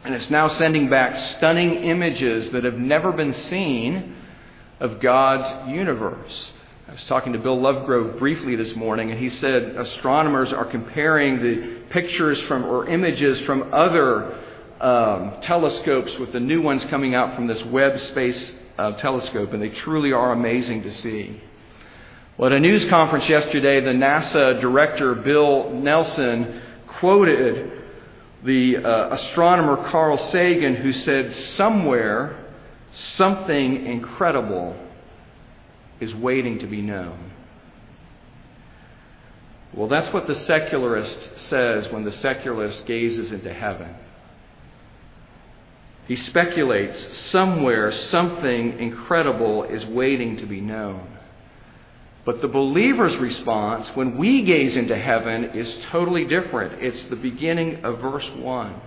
And 0.04 0.14
it's 0.14 0.30
now 0.30 0.48
sending 0.48 0.88
back 0.88 1.16
stunning 1.36 1.84
images 1.84 2.50
that 2.50 2.64
have 2.64 2.78
never 2.78 3.10
been 3.10 3.32
seen 3.32 4.16
of 4.80 5.00
God's 5.00 5.70
universe. 5.70 6.52
I 6.88 6.92
was 6.92 7.04
talking 7.04 7.34
to 7.34 7.38
Bill 7.38 7.58
Lovegrove 7.58 8.18
briefly 8.18 8.56
this 8.56 8.74
morning, 8.74 9.10
and 9.10 9.20
he 9.20 9.28
said 9.28 9.76
astronomers 9.76 10.54
are 10.54 10.64
comparing 10.64 11.38
the 11.38 11.82
pictures 11.90 12.40
from 12.42 12.64
or 12.64 12.88
images 12.88 13.38
from 13.40 13.74
other 13.74 14.40
um, 14.80 15.34
telescopes 15.42 16.16
with 16.18 16.32
the 16.32 16.40
new 16.40 16.62
ones 16.62 16.82
coming 16.86 17.14
out 17.14 17.34
from 17.34 17.46
this 17.46 17.62
Webb 17.64 18.00
Space 18.00 18.52
uh, 18.78 18.92
Telescope, 18.92 19.52
and 19.52 19.62
they 19.62 19.68
truly 19.68 20.14
are 20.14 20.32
amazing 20.32 20.82
to 20.84 20.90
see. 20.90 21.42
Well, 22.38 22.46
at 22.46 22.56
a 22.56 22.60
news 22.60 22.86
conference 22.86 23.28
yesterday, 23.28 23.82
the 23.82 23.90
NASA 23.90 24.58
director, 24.58 25.14
Bill 25.14 25.70
Nelson, 25.70 26.62
quoted 26.86 27.82
the 28.44 28.78
uh, 28.78 29.14
astronomer 29.14 29.90
Carl 29.90 30.30
Sagan, 30.30 30.76
who 30.76 30.94
said, 30.94 31.34
Somewhere, 31.34 32.46
something 32.94 33.84
incredible 33.84 34.74
is 36.00 36.14
waiting 36.14 36.58
to 36.60 36.66
be 36.66 36.82
known. 36.82 37.32
Well, 39.74 39.88
that's 39.88 40.12
what 40.12 40.26
the 40.26 40.34
secularist 40.34 41.38
says 41.48 41.88
when 41.90 42.04
the 42.04 42.12
secularist 42.12 42.86
gazes 42.86 43.32
into 43.32 43.52
heaven. 43.52 43.94
He 46.06 46.16
speculates 46.16 47.16
somewhere 47.30 47.92
something 47.92 48.78
incredible 48.78 49.64
is 49.64 49.84
waiting 49.84 50.38
to 50.38 50.46
be 50.46 50.60
known. 50.60 51.18
But 52.24 52.40
the 52.40 52.48
believer's 52.48 53.16
response 53.16 53.88
when 53.94 54.16
we 54.16 54.42
gaze 54.42 54.74
into 54.74 54.96
heaven 54.96 55.44
is 55.44 55.78
totally 55.90 56.24
different. 56.24 56.82
It's 56.82 57.04
the 57.04 57.16
beginning 57.16 57.84
of 57.84 58.00
verse 58.00 58.28
1. 58.36 58.80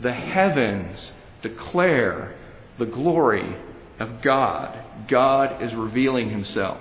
The 0.00 0.12
heavens 0.12 1.12
declare 1.42 2.34
the 2.78 2.86
glory 2.86 3.56
of 4.02 4.20
God. 4.20 4.78
God 5.08 5.62
is 5.62 5.72
revealing 5.74 6.30
himself. 6.30 6.78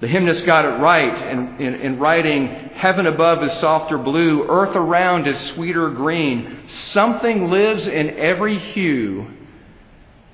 The 0.00 0.06
hymnist 0.06 0.46
got 0.46 0.64
it 0.64 0.80
right 0.80 1.32
in, 1.32 1.60
in, 1.60 1.74
in, 1.74 1.98
writing, 1.98 2.46
Heaven 2.46 3.06
above 3.06 3.42
is 3.42 3.52
softer 3.58 3.98
blue, 3.98 4.46
earth 4.48 4.76
around 4.76 5.26
is 5.26 5.36
sweeter 5.54 5.90
green. 5.90 6.68
Something 6.92 7.50
lives 7.50 7.88
in 7.88 8.10
every 8.10 8.58
hue 8.58 9.26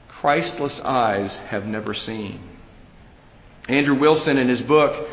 Christless 0.09 0.79
eyes 0.81 1.35
have 1.49 1.65
never 1.65 1.95
seen. 1.95 2.41
Andrew 3.69 3.99
Wilson, 3.99 4.37
in 4.37 4.49
his 4.49 4.61
book, 4.63 5.09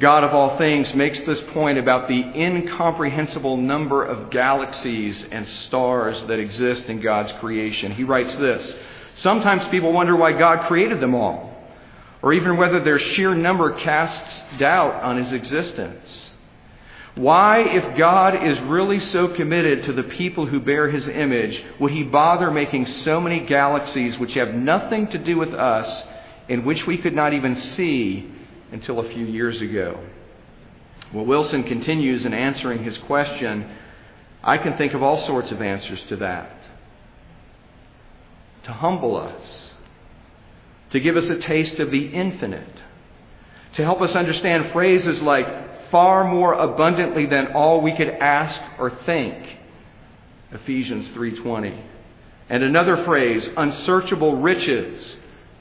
God 0.00 0.24
of 0.24 0.32
All 0.34 0.58
Things, 0.58 0.92
makes 0.94 1.20
this 1.20 1.40
point 1.52 1.78
about 1.78 2.08
the 2.08 2.20
incomprehensible 2.20 3.56
number 3.56 4.04
of 4.04 4.30
galaxies 4.30 5.24
and 5.30 5.46
stars 5.48 6.20
that 6.26 6.40
exist 6.40 6.84
in 6.84 7.00
God's 7.00 7.32
creation. 7.38 7.92
He 7.92 8.02
writes 8.02 8.34
this 8.36 8.74
Sometimes 9.16 9.66
people 9.66 9.92
wonder 9.92 10.16
why 10.16 10.32
God 10.32 10.66
created 10.66 11.00
them 11.00 11.14
all, 11.14 11.54
or 12.22 12.32
even 12.32 12.56
whether 12.56 12.82
their 12.82 12.98
sheer 12.98 13.34
number 13.34 13.78
casts 13.78 14.42
doubt 14.58 15.02
on 15.02 15.18
his 15.18 15.32
existence. 15.32 16.30
Why, 17.14 17.60
if 17.60 17.98
God 17.98 18.46
is 18.46 18.58
really 18.60 18.98
so 18.98 19.28
committed 19.28 19.84
to 19.84 19.92
the 19.92 20.02
people 20.02 20.46
who 20.46 20.60
bear 20.60 20.88
his 20.88 21.06
image, 21.06 21.62
would 21.78 21.92
he 21.92 22.04
bother 22.04 22.50
making 22.50 22.86
so 22.86 23.20
many 23.20 23.40
galaxies 23.40 24.18
which 24.18 24.32
have 24.34 24.54
nothing 24.54 25.08
to 25.08 25.18
do 25.18 25.36
with 25.36 25.52
us 25.52 26.04
and 26.48 26.64
which 26.64 26.86
we 26.86 26.96
could 26.96 27.14
not 27.14 27.34
even 27.34 27.56
see 27.56 28.32
until 28.72 29.00
a 29.00 29.08
few 29.10 29.26
years 29.26 29.60
ago? 29.60 30.00
Well, 31.12 31.26
Wilson 31.26 31.64
continues 31.64 32.24
in 32.24 32.32
answering 32.32 32.82
his 32.82 32.96
question. 32.98 33.70
I 34.42 34.56
can 34.56 34.78
think 34.78 34.94
of 34.94 35.02
all 35.02 35.26
sorts 35.26 35.50
of 35.50 35.60
answers 35.60 36.00
to 36.08 36.16
that 36.16 36.61
to 38.64 38.72
humble 38.72 39.16
us, 39.16 39.70
to 40.90 41.00
give 41.00 41.16
us 41.16 41.28
a 41.28 41.38
taste 41.38 41.78
of 41.78 41.90
the 41.90 42.06
infinite, 42.06 42.80
to 43.74 43.82
help 43.82 44.00
us 44.00 44.14
understand 44.14 44.72
phrases 44.72 45.20
like 45.20 45.90
far 45.90 46.24
more 46.24 46.54
abundantly 46.54 47.26
than 47.26 47.48
all 47.48 47.80
we 47.80 47.96
could 47.96 48.08
ask 48.08 48.60
or 48.78 48.90
think. 48.90 49.58
Ephesians 50.52 51.08
3:20. 51.10 51.74
And 52.48 52.62
another 52.62 53.04
phrase, 53.04 53.48
unsearchable 53.56 54.36
riches. 54.36 55.16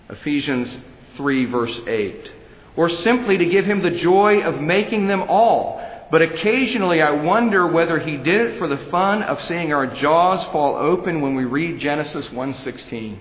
Ephesians 0.10 0.78
3 1.16 1.46
verse 1.46 1.80
8. 1.88 2.32
Or 2.76 2.90
simply 2.90 3.38
to 3.38 3.46
give 3.46 3.66
him 3.66 3.82
the 3.82 3.92
joy 3.92 4.42
of 4.42 4.60
making 4.60 5.08
them 5.08 5.24
all 5.24 5.82
but 6.12 6.22
occasionally 6.22 7.02
I 7.02 7.12
wonder 7.12 7.66
whether 7.66 7.98
he 7.98 8.18
did 8.18 8.42
it 8.42 8.58
for 8.60 8.68
the 8.68 8.90
fun 8.92 9.24
of 9.24 9.42
seeing 9.44 9.72
our 9.72 9.88
jaws 9.88 10.44
fall 10.52 10.76
open 10.76 11.22
when 11.22 11.36
we 11.36 11.46
read 11.46 11.80
Genesis 11.80 12.30
1:16. 12.30 13.18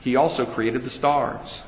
He 0.00 0.16
also 0.16 0.46
created 0.46 0.82
the 0.84 0.90
stars. 0.90 1.62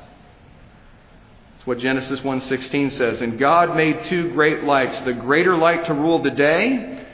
That's 1.53 1.67
what 1.67 1.77
Genesis 1.77 2.23
1:16 2.23 2.89
says, 2.89 3.21
"And 3.21 3.37
God 3.37 3.75
made 3.75 4.05
two 4.05 4.31
great 4.31 4.63
lights, 4.63 4.99
the 5.01 5.13
greater 5.13 5.55
light 5.55 5.85
to 5.85 5.93
rule 5.93 6.19
the 6.19 6.31
day 6.31 7.05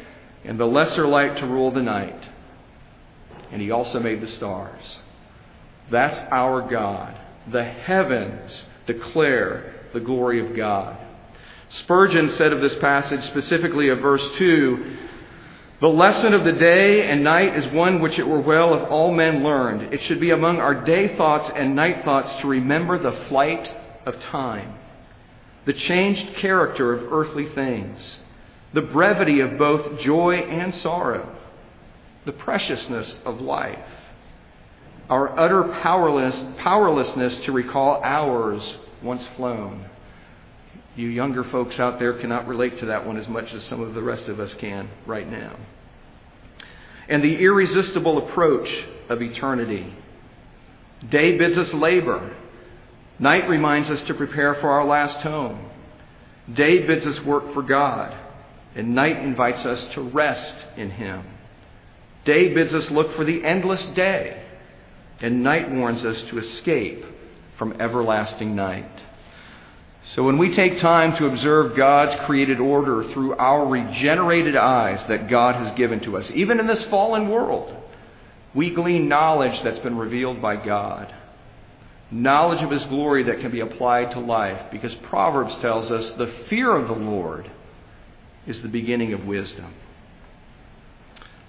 and 0.46 0.58
the 0.58 0.66
lesser 0.66 1.06
light 1.06 1.36
to 1.38 1.46
rule 1.46 1.72
the 1.72 1.84
night." 1.84 2.30
And 3.52 3.62
he 3.62 3.72
also 3.72 4.00
made 4.00 4.22
the 4.22 4.28
stars. 4.28 5.00
That's 5.90 6.18
our 6.32 6.62
God. 6.62 7.14
The 7.50 7.66
heavens 7.66 8.66
declare 8.88 9.74
the 9.92 10.00
glory 10.00 10.40
of 10.40 10.56
God. 10.56 10.96
Spurgeon 11.80 12.30
said 12.32 12.52
of 12.52 12.60
this 12.60 12.76
passage, 12.76 13.24
specifically 13.26 13.88
of 13.90 14.00
verse 14.00 14.28
2, 14.38 14.98
the 15.80 15.88
lesson 15.88 16.34
of 16.34 16.44
the 16.44 16.52
day 16.52 17.10
and 17.10 17.24
night 17.24 17.56
is 17.56 17.74
one 17.74 18.02
which 18.02 18.20
it 18.20 18.28
were 18.28 18.42
well 18.42 18.76
if 18.76 18.90
all 18.90 19.14
men 19.14 19.42
learned. 19.42 19.94
It 19.94 20.04
should 20.04 20.20
be 20.20 20.32
among 20.32 20.60
our 20.60 20.76
day 20.84 21.16
thoughts 21.16 21.50
and 21.56 21.76
night 21.76 22.04
thoughts 22.04 22.42
to 22.42 22.48
remember 22.48 23.00
the 23.00 23.14
flight 23.30 23.74
of 24.06 24.20
time, 24.20 24.76
the 25.66 25.74
changed 25.74 26.36
character 26.36 26.94
of 26.94 27.12
earthly 27.12 27.48
things, 27.50 28.18
the 28.74 28.82
brevity 28.82 29.40
of 29.40 29.58
both 29.58 30.02
joy 30.02 30.40
and 30.40 30.76
sorrow, 30.76 31.36
the 32.26 32.34
preciousness 32.34 33.16
of 33.26 33.40
life, 33.40 33.80
our 35.10 35.40
utter 35.40 35.64
powerless, 35.64 36.44
powerlessness 36.58 37.38
to 37.46 37.52
recall 37.54 38.04
hours 38.04 38.76
once 39.02 39.26
flown 39.36 39.86
you 40.96 41.08
younger 41.08 41.44
folks 41.46 41.80
out 41.80 42.00
there 42.00 42.14
cannot 42.14 42.48
relate 42.48 42.80
to 42.80 42.88
that 42.88 43.06
one 43.06 43.18
as 43.18 43.28
much 43.28 43.54
as 43.54 43.64
some 43.64 43.82
of 43.82 43.94
the 43.94 44.04
rest 44.04 44.28
of 44.28 44.40
us 44.40 44.54
can 44.56 44.90
right 45.06 45.30
now. 45.30 45.58
And 47.08 47.24
the 47.24 47.38
irresistible 47.38 48.30
approach 48.30 48.70
of 49.10 49.22
eternity. 49.22 49.94
Day 51.10 51.38
bids 51.38 51.58
us 51.58 51.74
labor. 51.74 52.36
Night 53.20 53.48
reminds 53.50 53.90
us 53.90 54.02
to 54.04 54.14
prepare 54.14 54.56
for 54.56 54.70
our 54.70 54.86
last 54.86 55.18
home. 55.20 55.70
Day 56.54 56.86
bids 56.86 57.06
us 57.06 57.20
work 57.22 57.54
for 57.54 57.62
God, 57.62 58.16
and 58.76 58.96
night 58.96 59.18
invites 59.18 59.66
us 59.66 59.84
to 59.94 60.02
rest 60.02 60.66
in 60.76 60.92
Him. 60.92 61.24
Day 62.26 62.54
bids 62.54 62.74
us 62.74 62.90
look 62.92 63.16
for 63.16 63.24
the 63.24 63.44
endless 63.44 63.84
day, 63.88 64.44
and 65.20 65.44
night 65.44 65.72
warns 65.72 66.04
us 66.04 66.22
to 66.24 66.38
escape 66.40 67.06
from 67.58 67.80
everlasting 67.80 68.56
night. 68.56 68.90
So 70.04 70.24
when 70.24 70.38
we 70.38 70.54
take 70.54 70.80
time 70.80 71.16
to 71.18 71.28
observe 71.28 71.76
God's 71.76 72.16
created 72.26 72.60
order 72.60 73.04
through 73.12 73.36
our 73.36 73.66
regenerated 73.68 74.56
eyes 74.56 75.04
that 75.08 75.30
God 75.30 75.56
has 75.56 75.72
given 75.76 76.00
to 76.02 76.18
us, 76.18 76.30
even 76.32 76.60
in 76.60 76.68
this 76.68 76.84
fallen 76.86 77.30
world, 77.30 77.76
we 78.54 78.72
glean 78.72 79.08
knowledge 79.08 79.62
that's 79.64 79.80
been 79.80 79.98
revealed 79.98 80.42
by 80.42 80.56
God. 80.58 81.14
Knowledge 82.10 82.62
of 82.62 82.72
His 82.72 82.84
glory 82.86 83.24
that 83.24 83.40
can 83.40 83.52
be 83.52 83.62
applied 83.62 84.12
to 84.12 84.20
life, 84.20 84.72
because 84.72 84.94
Proverbs 84.96 85.56
tells 85.58 85.92
us 85.92 86.12
the 86.12 86.34
fear 86.50 86.76
of 86.76 86.88
the 86.88 86.94
Lord 86.94 87.50
is 88.48 88.62
the 88.62 88.68
beginning 88.68 89.14
of 89.14 89.26
wisdom. 89.26 89.74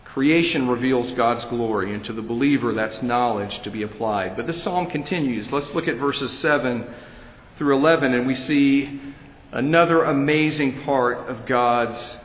Creation 0.04 0.68
reveals 0.68 1.10
God's 1.12 1.44
glory, 1.46 1.94
and 1.94 2.04
to 2.04 2.12
the 2.12 2.22
believer, 2.22 2.74
that's 2.74 3.02
knowledge 3.02 3.62
to 3.62 3.70
be 3.70 3.82
applied. 3.82 4.36
But 4.36 4.46
this 4.46 4.62
psalm 4.62 4.88
continues. 4.88 5.50
Let's 5.50 5.72
look 5.72 5.88
at 5.88 5.96
verses 5.96 6.38
7 6.40 6.86
through 7.62 7.78
11, 7.78 8.12
and 8.12 8.26
we 8.26 8.34
see 8.34 9.00
another 9.52 10.02
amazing 10.02 10.82
part 10.82 11.28
of 11.28 11.46
God's 11.46 12.16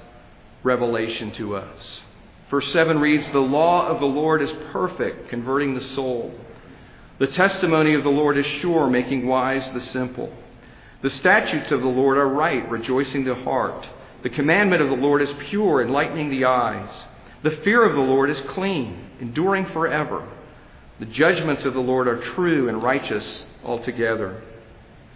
revelation 0.63 1.32
to 1.34 1.56
us. 1.56 2.01
Verse 2.50 2.74
7 2.74 2.98
reads 2.98 3.29
The 3.29 3.38
law 3.38 3.86
of 3.86 4.00
the 4.00 4.08
Lord 4.08 4.41
is 4.41 4.51
perfect, 4.72 5.29
converting 5.29 5.75
the 5.75 5.88
soul. 5.89 6.34
The 7.20 7.27
testimony 7.27 7.94
of 7.94 8.01
the 8.01 8.10
Lord 8.10 8.36
is 8.39 8.48
sure, 8.48 8.89
making 8.89 9.27
wise 9.27 9.63
the 9.75 9.79
simple. 9.79 10.34
The 11.03 11.12
statutes 11.12 11.72
of 11.72 11.82
the 11.82 11.88
Lord 11.88 12.17
are 12.17 12.27
right, 12.27 12.67
rejoicing 12.67 13.24
the 13.24 13.36
heart. 13.36 13.88
The 14.24 14.32
commandment 14.32 14.82
of 14.82 14.89
the 14.89 14.96
Lord 14.96 15.22
is 15.22 15.32
pure, 15.50 15.84
enlightening 15.84 16.32
the 16.32 16.46
eyes. 16.46 16.89
The 17.44 17.58
fear 17.58 17.86
of 17.86 17.94
the 17.94 18.01
Lord 18.01 18.32
is 18.32 18.41
clean, 18.50 19.12
enduring 19.22 19.67
forever. 19.67 20.27
The 21.00 21.06
judgments 21.06 21.63
of 21.63 21.75
the 21.75 21.79
Lord 21.79 22.08
are 22.08 22.34
true 22.34 22.70
and 22.70 22.82
righteous 22.82 23.46
altogether. 23.63 24.41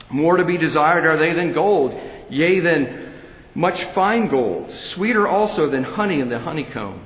More 0.10 0.38
to 0.38 0.46
be 0.46 0.58
desired 0.58 1.05
are 1.05 1.17
they 1.17 1.34
than 1.34 1.53
gold, 1.53 1.93
yea, 2.29 2.60
than 2.60 3.13
much 3.53 3.84
fine 3.93 4.27
gold, 4.27 4.72
sweeter 4.93 5.27
also 5.27 5.70
than 5.70 5.84
honey 5.84 6.20
in 6.20 6.29
the 6.29 6.39
honeycomb. 6.39 7.01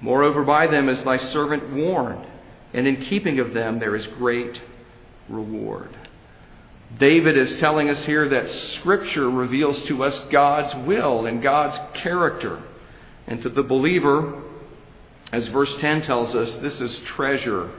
Moreover, 0.00 0.42
by 0.44 0.66
them 0.66 0.88
is 0.88 1.02
thy 1.04 1.16
servant 1.16 1.72
warned, 1.72 2.26
and 2.72 2.86
in 2.86 3.04
keeping 3.04 3.38
of 3.38 3.54
them 3.54 3.78
there 3.78 3.94
is 3.94 4.06
great 4.18 4.60
reward. 5.28 5.96
David 6.98 7.38
is 7.38 7.58
telling 7.58 7.88
us 7.88 8.04
here 8.04 8.28
that 8.28 8.50
Scripture 8.50 9.30
reveals 9.30 9.80
to 9.82 10.04
us 10.04 10.18
God's 10.30 10.74
will 10.86 11.26
and 11.26 11.42
God's 11.42 11.78
character. 12.02 12.62
And 13.26 13.40
to 13.42 13.48
the 13.48 13.62
believer, 13.62 14.42
as 15.30 15.48
verse 15.48 15.74
10 15.80 16.02
tells 16.02 16.34
us, 16.34 16.54
this 16.56 16.80
is 16.80 16.98
treasure 17.06 17.70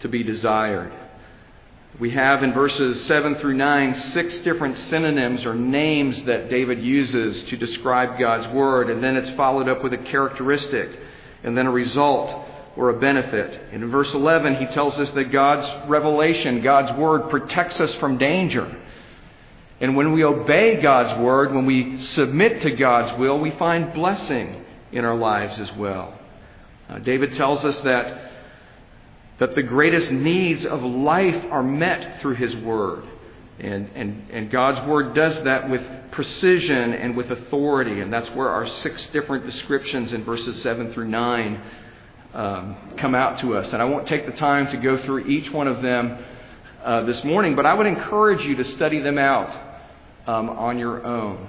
to 0.00 0.08
be 0.08 0.22
desired. 0.22 0.92
We 1.98 2.10
have 2.10 2.44
in 2.44 2.52
verses 2.52 3.04
7 3.06 3.36
through 3.36 3.54
9 3.54 3.94
six 4.12 4.38
different 4.38 4.78
synonyms 4.78 5.44
or 5.44 5.54
names 5.54 6.22
that 6.24 6.48
David 6.48 6.80
uses 6.80 7.42
to 7.50 7.56
describe 7.56 8.20
God's 8.20 8.46
Word, 8.54 8.88
and 8.88 9.02
then 9.02 9.16
it's 9.16 9.30
followed 9.30 9.68
up 9.68 9.82
with 9.82 9.92
a 9.92 9.98
characteristic 9.98 10.90
and 11.42 11.58
then 11.58 11.66
a 11.66 11.72
result 11.72 12.46
or 12.76 12.90
a 12.90 13.00
benefit. 13.00 13.72
In 13.72 13.90
verse 13.90 14.14
11, 14.14 14.56
he 14.56 14.66
tells 14.66 14.96
us 14.96 15.10
that 15.10 15.32
God's 15.32 15.88
revelation, 15.88 16.62
God's 16.62 16.96
Word, 16.96 17.30
protects 17.30 17.80
us 17.80 17.92
from 17.96 18.16
danger. 18.16 18.80
And 19.80 19.96
when 19.96 20.12
we 20.12 20.22
obey 20.22 20.80
God's 20.80 21.20
Word, 21.20 21.52
when 21.52 21.66
we 21.66 22.00
submit 22.00 22.62
to 22.62 22.70
God's 22.70 23.18
will, 23.18 23.40
we 23.40 23.50
find 23.52 23.92
blessing 23.92 24.64
in 24.92 25.04
our 25.04 25.16
lives 25.16 25.58
as 25.58 25.72
well. 25.72 26.16
Uh, 26.88 27.00
David 27.00 27.34
tells 27.34 27.64
us 27.64 27.80
that 27.80 28.27
that 29.38 29.54
the 29.54 29.62
greatest 29.62 30.10
needs 30.10 30.66
of 30.66 30.82
life 30.82 31.44
are 31.50 31.62
met 31.62 32.20
through 32.20 32.34
His 32.36 32.54
Word. 32.56 33.04
And, 33.58 33.90
and, 33.94 34.30
and 34.30 34.50
God's 34.50 34.86
Word 34.86 35.14
does 35.14 35.42
that 35.44 35.68
with 35.68 35.82
precision 36.10 36.94
and 36.94 37.16
with 37.16 37.30
authority. 37.30 38.00
And 38.00 38.12
that's 38.12 38.28
where 38.30 38.48
our 38.48 38.68
six 38.68 39.06
different 39.08 39.46
descriptions 39.46 40.12
in 40.12 40.24
verses 40.24 40.60
7 40.62 40.92
through 40.92 41.08
9 41.08 41.62
um, 42.34 42.76
come 42.98 43.14
out 43.14 43.38
to 43.40 43.56
us. 43.56 43.72
And 43.72 43.80
I 43.80 43.84
won't 43.84 44.06
take 44.06 44.26
the 44.26 44.32
time 44.32 44.68
to 44.68 44.76
go 44.76 44.96
through 44.98 45.26
each 45.26 45.50
one 45.50 45.66
of 45.66 45.82
them 45.82 46.18
uh, 46.84 47.02
this 47.02 47.22
morning, 47.24 47.56
but 47.56 47.66
I 47.66 47.74
would 47.74 47.86
encourage 47.86 48.42
you 48.42 48.56
to 48.56 48.64
study 48.64 49.00
them 49.00 49.18
out 49.18 49.50
um, 50.26 50.50
on 50.50 50.78
your 50.78 51.04
own 51.04 51.48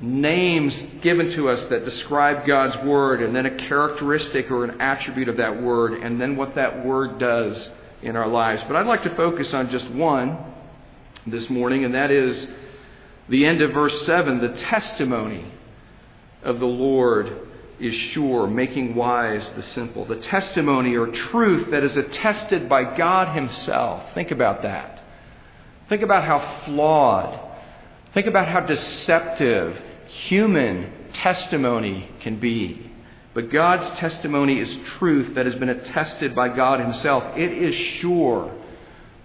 names 0.00 0.74
given 1.02 1.30
to 1.32 1.48
us 1.48 1.62
that 1.64 1.84
describe 1.84 2.46
God's 2.46 2.84
Word, 2.86 3.22
and 3.22 3.34
then 3.34 3.46
a 3.46 3.56
characteristic 3.68 4.50
or 4.50 4.64
an 4.64 4.80
attribute 4.80 5.28
of 5.28 5.36
that 5.36 5.62
Word, 5.62 5.94
and 5.94 6.20
then 6.20 6.36
what 6.36 6.54
that 6.54 6.84
Word 6.84 7.18
does 7.18 7.70
in 8.02 8.16
our 8.16 8.28
lives. 8.28 8.62
But 8.66 8.76
I'd 8.76 8.86
like 8.86 9.02
to 9.02 9.14
focus 9.14 9.52
on 9.52 9.70
just 9.70 9.88
one 9.90 10.38
this 11.26 11.48
morning, 11.50 11.84
and 11.84 11.94
that 11.94 12.10
is 12.10 12.48
the 13.28 13.44
end 13.44 13.60
of 13.62 13.72
verse 13.72 14.06
7 14.06 14.40
the 14.40 14.48
testimony 14.60 15.52
of 16.42 16.58
the 16.60 16.66
Lord 16.66 17.48
is 17.78 17.94
sure, 17.94 18.46
making 18.46 18.94
wise 18.94 19.48
the 19.56 19.62
simple. 19.74 20.04
The 20.04 20.16
testimony 20.16 20.96
or 20.96 21.06
truth 21.06 21.70
that 21.70 21.82
is 21.82 21.96
attested 21.96 22.68
by 22.68 22.96
God 22.96 23.34
Himself. 23.34 24.12
Think 24.14 24.30
about 24.30 24.62
that. 24.62 25.02
Think 25.88 26.02
about 26.02 26.24
how 26.24 26.64
flawed, 26.64 27.40
think 28.14 28.26
about 28.26 28.46
how 28.46 28.60
deceptive 28.60 29.80
human 30.10 30.92
testimony 31.12 32.10
can 32.20 32.38
be. 32.40 32.90
But 33.32 33.50
God's 33.50 33.88
testimony 33.98 34.58
is 34.58 34.68
truth 34.98 35.34
that 35.34 35.46
has 35.46 35.54
been 35.54 35.68
attested 35.68 36.34
by 36.34 36.48
God 36.48 36.80
Himself. 36.80 37.36
It 37.36 37.52
is 37.52 37.74
sure, 37.74 38.52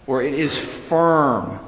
or 0.05 0.21
it 0.21 0.33
is 0.33 0.55
firm, 0.89 1.59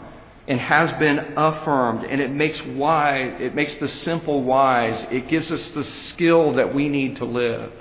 and 0.48 0.60
has 0.60 0.98
been 1.00 1.34
affirmed, 1.36 2.06
and 2.06 2.22
it 2.22 2.32
makes 2.32 2.62
wise, 2.68 3.34
it 3.40 3.56
makes 3.56 3.76
the 3.76 3.88
simple 3.88 4.44
wise. 4.44 5.04
It 5.12 5.28
gives 5.28 5.52
us 5.52 5.68
the 5.70 5.84
skill 5.84 6.54
that 6.54 6.74
we 6.74 6.88
need 6.88 7.18
to 7.18 7.26
live. 7.26 7.74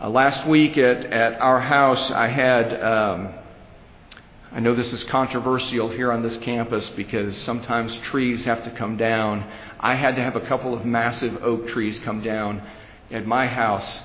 Uh, 0.00 0.10
last 0.10 0.46
week 0.46 0.76
at, 0.76 1.06
at 1.06 1.40
our 1.40 1.60
house, 1.60 2.10
I 2.10 2.28
had 2.28 2.82
um, 2.82 3.34
I 4.54 4.60
know 4.60 4.74
this 4.74 4.92
is 4.92 5.02
controversial 5.04 5.88
here 5.88 6.12
on 6.12 6.22
this 6.22 6.36
campus 6.36 6.86
because 6.90 7.34
sometimes 7.38 7.96
trees 8.00 8.44
have 8.44 8.62
to 8.64 8.70
come 8.72 8.98
down. 8.98 9.50
I 9.80 9.94
had 9.94 10.14
to 10.16 10.22
have 10.22 10.36
a 10.36 10.42
couple 10.42 10.74
of 10.74 10.84
massive 10.84 11.42
oak 11.42 11.68
trees 11.68 11.98
come 12.00 12.22
down 12.22 12.62
at 13.10 13.26
my 13.26 13.46
house 13.46 14.02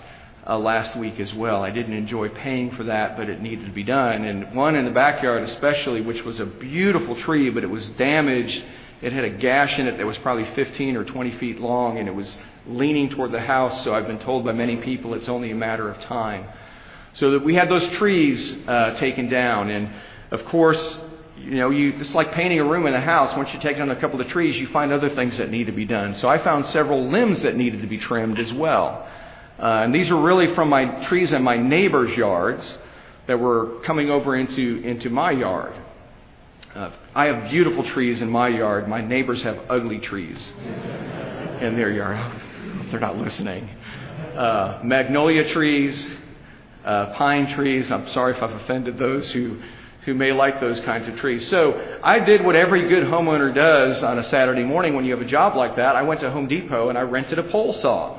uh, 0.47 0.57
last 0.57 0.95
week 0.95 1.19
as 1.19 1.33
well. 1.33 1.65
I 1.65 1.71
didn't 1.71 1.91
enjoy 1.91 2.29
paying 2.29 2.71
for 2.71 2.83
that, 2.83 3.17
but 3.17 3.27
it 3.27 3.41
needed 3.41 3.65
to 3.65 3.73
be 3.73 3.83
done. 3.83 4.23
And 4.23 4.55
one 4.55 4.77
in 4.77 4.85
the 4.85 4.91
backyard, 4.91 5.43
especially, 5.43 5.99
which 5.99 6.23
was 6.23 6.39
a 6.39 6.45
beautiful 6.45 7.21
tree, 7.23 7.49
but 7.49 7.65
it 7.65 7.69
was 7.69 7.85
damaged. 7.97 8.63
It 9.01 9.11
had 9.11 9.25
a 9.25 9.29
gash 9.29 9.77
in 9.77 9.85
it 9.85 9.97
that 9.97 10.05
was 10.05 10.17
probably 10.19 10.45
15 10.55 10.95
or 10.95 11.03
20 11.03 11.31
feet 11.39 11.59
long, 11.59 11.97
and 11.97 12.07
it 12.07 12.15
was 12.15 12.37
leaning 12.65 13.09
toward 13.09 13.33
the 13.33 13.41
house. 13.41 13.83
So 13.83 13.93
I've 13.93 14.07
been 14.07 14.19
told 14.19 14.45
by 14.45 14.53
many 14.53 14.77
people 14.77 15.13
it's 15.13 15.27
only 15.27 15.51
a 15.51 15.55
matter 15.55 15.89
of 15.89 15.99
time. 16.03 16.47
So 17.15 17.31
that 17.31 17.43
we 17.43 17.55
had 17.55 17.67
those 17.67 17.85
trees 17.97 18.57
uh, 18.65 18.95
taken 18.95 19.27
down, 19.27 19.69
and 19.69 19.89
of 20.31 20.45
course, 20.45 20.97
you 21.37 21.55
know, 21.55 21.69
you, 21.69 21.93
it's 21.97 22.13
like 22.13 22.33
painting 22.33 22.59
a 22.59 22.63
room 22.63 22.87
in 22.87 22.93
a 22.93 23.01
house. 23.01 23.35
Once 23.37 23.53
you 23.53 23.59
take 23.59 23.77
down 23.77 23.89
a 23.91 23.95
couple 23.95 24.19
of 24.19 24.27
trees, 24.27 24.57
you 24.57 24.67
find 24.67 24.91
other 24.91 25.09
things 25.15 25.37
that 25.37 25.49
need 25.49 25.65
to 25.65 25.71
be 25.71 25.85
done. 25.85 26.13
So 26.15 26.27
I 26.27 26.43
found 26.43 26.65
several 26.67 27.09
limbs 27.09 27.41
that 27.43 27.55
needed 27.55 27.81
to 27.81 27.87
be 27.87 27.97
trimmed 27.97 28.39
as 28.39 28.51
well. 28.53 29.07
Uh, 29.59 29.83
and 29.83 29.93
these 29.95 30.09
are 30.11 30.21
really 30.21 30.53
from 30.53 30.69
my 30.69 31.03
trees 31.05 31.31
in 31.31 31.43
my 31.43 31.57
neighbor's 31.57 32.15
yards 32.17 32.77
that 33.27 33.39
were 33.39 33.79
coming 33.85 34.09
over 34.09 34.35
into, 34.35 34.81
into 34.83 35.09
my 35.09 35.31
yard. 35.31 35.73
Uh, 36.75 36.91
I 37.15 37.25
have 37.25 37.49
beautiful 37.49 37.83
trees 37.83 38.21
in 38.21 38.29
my 38.29 38.49
yard. 38.49 38.87
My 38.87 39.01
neighbors 39.01 39.41
have 39.43 39.59
ugly 39.69 39.99
trees 39.99 40.51
in 41.61 41.75
their 41.75 41.91
yard. 41.91 42.41
They're 42.91 42.99
not 42.99 43.17
listening. 43.17 43.69
Uh, 44.35 44.81
magnolia 44.83 45.49
trees, 45.49 46.07
uh, 46.85 47.13
pine 47.15 47.47
trees. 47.53 47.91
I'm 47.91 48.07
sorry 48.09 48.35
if 48.35 48.43
I've 48.43 48.51
offended 48.51 48.97
those 48.97 49.31
who 49.31 49.59
who 50.07 50.13
may 50.13 50.31
like 50.31 50.61
those 50.61 50.79
kinds 50.79 51.05
of 51.09 51.17
trees. 51.17 51.45
So 51.49 51.99
I 52.01 52.19
did 52.19 52.41
what 52.41 52.55
every 52.55 52.87
good 52.87 53.03
homeowner 53.03 53.53
does 53.53 54.01
on 54.03 54.17
a 54.17 54.23
Saturday 54.23 54.63
morning 54.63 54.95
when 54.95 55.03
you 55.03 55.11
have 55.11 55.19
a 55.19 55.29
job 55.29 55.57
like 55.57 55.75
that. 55.75 55.97
I 55.97 56.03
went 56.03 56.21
to 56.21 56.31
Home 56.31 56.47
Depot 56.47 56.87
and 56.87 56.97
I 56.97 57.01
rented 57.01 57.37
a 57.39 57.43
pole 57.43 57.73
saw. 57.73 58.17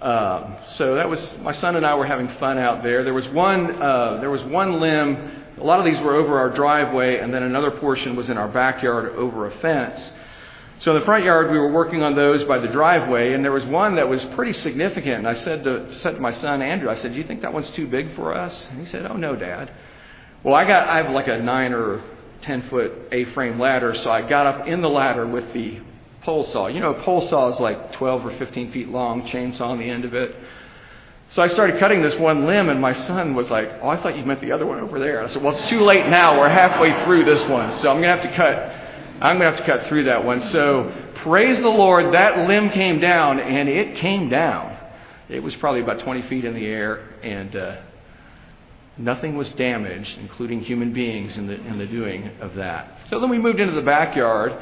Um, 0.00 0.56
so 0.68 0.94
that 0.94 1.10
was 1.10 1.34
my 1.42 1.52
son 1.52 1.76
and 1.76 1.84
I 1.84 1.94
were 1.94 2.06
having 2.06 2.28
fun 2.38 2.56
out 2.56 2.82
there. 2.82 3.04
There 3.04 3.12
was 3.12 3.28
one 3.28 3.82
uh, 3.82 4.16
there 4.22 4.30
was 4.30 4.42
one 4.44 4.80
limb. 4.80 5.44
A 5.58 5.62
lot 5.62 5.78
of 5.78 5.84
these 5.84 6.00
were 6.00 6.14
over 6.14 6.38
our 6.38 6.48
driveway, 6.48 7.18
and 7.18 7.34
then 7.34 7.42
another 7.42 7.72
portion 7.72 8.16
was 8.16 8.30
in 8.30 8.38
our 8.38 8.48
backyard 8.48 9.14
over 9.14 9.46
a 9.46 9.50
fence. 9.58 10.12
So 10.78 10.92
in 10.94 11.00
the 11.00 11.04
front 11.04 11.24
yard, 11.24 11.50
we 11.50 11.58
were 11.58 11.70
working 11.70 12.02
on 12.02 12.14
those 12.14 12.44
by 12.44 12.60
the 12.60 12.68
driveway, 12.68 13.34
and 13.34 13.44
there 13.44 13.52
was 13.52 13.66
one 13.66 13.96
that 13.96 14.08
was 14.08 14.24
pretty 14.36 14.54
significant. 14.54 15.18
And 15.18 15.28
I 15.28 15.34
said 15.34 15.64
to, 15.64 15.92
said 15.98 16.14
to 16.14 16.20
my 16.20 16.30
son 16.30 16.62
Andrew, 16.62 16.88
I 16.88 16.94
said, 16.94 17.12
"Do 17.12 17.18
you 17.18 17.24
think 17.24 17.42
that 17.42 17.52
one's 17.52 17.70
too 17.72 17.86
big 17.86 18.14
for 18.14 18.34
us?" 18.34 18.68
And 18.70 18.80
he 18.80 18.86
said, 18.86 19.04
"Oh 19.04 19.16
no, 19.16 19.36
Dad." 19.36 19.70
Well, 20.44 20.54
I 20.54 20.64
got 20.64 20.88
I 20.88 21.02
have 21.02 21.10
like 21.10 21.28
a 21.28 21.38
nine 21.38 21.72
or 21.72 22.02
ten 22.42 22.68
foot 22.68 22.92
A-frame 23.10 23.58
ladder, 23.58 23.94
so 23.94 24.10
I 24.10 24.28
got 24.28 24.46
up 24.46 24.66
in 24.66 24.82
the 24.82 24.88
ladder 24.88 25.26
with 25.26 25.52
the 25.52 25.80
pole 26.22 26.44
saw. 26.44 26.68
You 26.68 26.80
know, 26.80 26.94
a 26.94 27.02
pole 27.02 27.20
saw 27.22 27.48
is 27.48 27.58
like 27.58 27.92
12 27.94 28.26
or 28.26 28.36
15 28.36 28.72
feet 28.72 28.88
long, 28.88 29.22
chainsaw 29.22 29.62
on 29.62 29.78
the 29.78 29.88
end 29.88 30.04
of 30.04 30.14
it. 30.14 30.36
So 31.30 31.42
I 31.42 31.48
started 31.48 31.78
cutting 31.78 32.02
this 32.02 32.14
one 32.16 32.46
limb, 32.46 32.68
and 32.68 32.80
my 32.80 32.92
son 32.92 33.34
was 33.34 33.50
like, 33.50 33.68
Oh, 33.82 33.88
I 33.88 34.00
thought 34.00 34.16
you 34.16 34.24
meant 34.24 34.40
the 34.40 34.52
other 34.52 34.64
one 34.64 34.78
over 34.78 34.98
there. 34.98 35.22
I 35.22 35.28
said, 35.28 35.42
Well, 35.42 35.54
it's 35.54 35.68
too 35.68 35.82
late 35.82 36.06
now. 36.08 36.38
We're 36.38 36.48
halfway 36.48 37.04
through 37.04 37.24
this 37.24 37.46
one. 37.48 37.72
So 37.78 37.90
I'm 37.90 38.00
to 38.00 38.08
have 38.08 38.22
to 38.22 38.34
cut. 38.36 38.74
I'm 39.20 39.38
to 39.40 39.44
have 39.44 39.56
to 39.56 39.64
cut 39.64 39.86
through 39.88 40.04
that 40.04 40.24
one. 40.24 40.40
So 40.42 40.92
praise 41.16 41.58
the 41.58 41.68
Lord, 41.68 42.14
that 42.14 42.48
limb 42.48 42.70
came 42.70 43.00
down, 43.00 43.40
and 43.40 43.68
it 43.68 43.96
came 43.96 44.28
down. 44.28 44.76
It 45.28 45.42
was 45.42 45.54
probably 45.56 45.80
about 45.80 45.98
20 45.98 46.22
feet 46.22 46.44
in 46.44 46.54
the 46.54 46.64
air, 46.64 47.04
and 47.22 47.54
uh, 47.54 47.80
nothing 48.98 49.36
was 49.36 49.50
damaged, 49.50 50.18
including 50.18 50.60
human 50.60 50.92
beings, 50.92 51.36
in 51.36 51.46
the, 51.46 51.54
in 51.54 51.78
the 51.78 51.86
doing 51.86 52.30
of 52.40 52.54
that. 52.56 52.98
So 53.08 53.20
then 53.20 53.30
we 53.30 53.38
moved 53.38 53.60
into 53.60 53.74
the 53.74 53.82
backyard, 53.82 54.56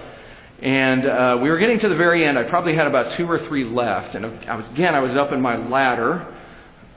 and 0.62 1.06
uh, 1.06 1.38
we 1.42 1.50
were 1.50 1.58
getting 1.58 1.78
to 1.80 1.88
the 1.88 1.96
very 1.96 2.24
end. 2.26 2.38
I 2.38 2.44
probably 2.44 2.74
had 2.74 2.86
about 2.86 3.12
two 3.12 3.30
or 3.30 3.38
three 3.46 3.64
left, 3.64 4.14
and 4.14 4.26
I 4.26 4.54
was, 4.54 4.66
again, 4.66 4.94
I 4.94 5.00
was 5.00 5.14
up 5.14 5.32
in 5.32 5.40
my 5.40 5.56
ladder. 5.56 6.34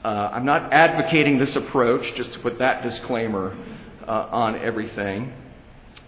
Uh, 0.04 0.30
I'm 0.32 0.44
not 0.44 0.72
advocating 0.72 1.38
this 1.38 1.56
approach, 1.56 2.14
just 2.14 2.32
to 2.34 2.38
put 2.40 2.58
that 2.58 2.82
disclaimer 2.82 3.56
uh, 4.06 4.28
on 4.30 4.56
everything. 4.56 5.32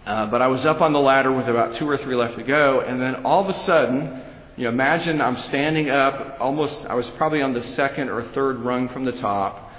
Uh, 0.06 0.26
but 0.26 0.42
I 0.42 0.48
was 0.48 0.64
up 0.64 0.80
on 0.80 0.92
the 0.92 1.00
ladder 1.00 1.32
with 1.32 1.46
about 1.48 1.76
two 1.76 1.88
or 1.88 1.96
three 1.96 2.14
left 2.14 2.36
to 2.36 2.42
go, 2.42 2.80
and 2.80 3.00
then 3.00 3.24
all 3.24 3.42
of 3.42 3.48
a 3.48 3.58
sudden, 3.64 4.22
you 4.56 4.64
know, 4.64 4.70
imagine 4.70 5.20
I'm 5.20 5.36
standing 5.38 5.88
up 5.88 6.36
almost, 6.40 6.84
I 6.86 6.94
was 6.94 7.08
probably 7.10 7.40
on 7.40 7.52
the 7.52 7.62
second 7.62 8.10
or 8.10 8.22
third 8.32 8.58
rung 8.60 8.88
from 8.88 9.04
the 9.04 9.12
top. 9.12 9.71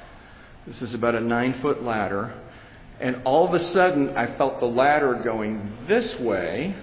This 0.65 0.81
is 0.81 0.93
about 0.93 1.15
a 1.15 1.19
nine 1.19 1.59
foot 1.61 1.83
ladder. 1.83 2.33
And 2.99 3.21
all 3.25 3.45
of 3.47 3.53
a 3.53 3.63
sudden, 3.71 4.15
I 4.15 4.35
felt 4.37 4.59
the 4.59 4.65
ladder 4.65 5.15
going 5.23 5.77
this 5.87 6.17
way. 6.19 6.75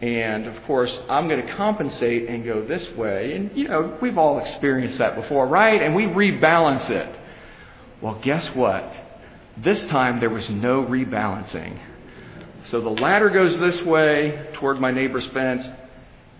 And 0.00 0.46
of 0.46 0.62
course, 0.64 0.98
I'm 1.08 1.28
going 1.28 1.46
to 1.46 1.52
compensate 1.54 2.28
and 2.28 2.44
go 2.44 2.64
this 2.64 2.88
way. 2.96 3.34
And, 3.34 3.56
you 3.56 3.68
know, 3.68 3.96
we've 4.00 4.18
all 4.18 4.38
experienced 4.38 4.98
that 4.98 5.14
before, 5.14 5.46
right? 5.46 5.80
And 5.80 5.94
we 5.94 6.04
rebalance 6.04 6.90
it. 6.90 7.20
Well, 8.00 8.18
guess 8.22 8.48
what? 8.48 8.92
This 9.58 9.84
time 9.86 10.18
there 10.18 10.30
was 10.30 10.48
no 10.48 10.84
rebalancing. 10.84 11.78
So 12.64 12.80
the 12.80 12.90
ladder 12.90 13.28
goes 13.28 13.56
this 13.58 13.82
way 13.82 14.48
toward 14.54 14.80
my 14.80 14.90
neighbor's 14.90 15.26
fence. 15.26 15.68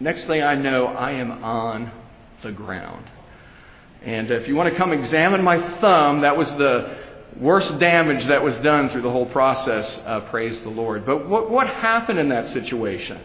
Next 0.00 0.24
thing 0.24 0.42
I 0.42 0.55
know, 0.55 0.87
I 0.87 1.12
am 1.12 1.44
on 1.44 1.92
the 2.42 2.50
ground. 2.50 3.05
And 4.04 4.30
if 4.30 4.48
you 4.48 4.56
want 4.56 4.72
to 4.72 4.76
come 4.76 4.92
examine 4.92 5.42
my 5.42 5.78
thumb, 5.80 6.22
that 6.22 6.36
was 6.36 6.50
the 6.52 6.96
worst 7.40 7.78
damage 7.78 8.26
that 8.26 8.42
was 8.42 8.56
done 8.58 8.88
through 8.90 9.02
the 9.02 9.10
whole 9.10 9.26
process. 9.26 10.00
Uh, 10.04 10.20
praise 10.22 10.58
the 10.60 10.68
Lord. 10.68 11.06
But 11.06 11.28
what, 11.28 11.50
what 11.50 11.66
happened 11.66 12.18
in 12.18 12.28
that 12.30 12.48
situation? 12.48 13.20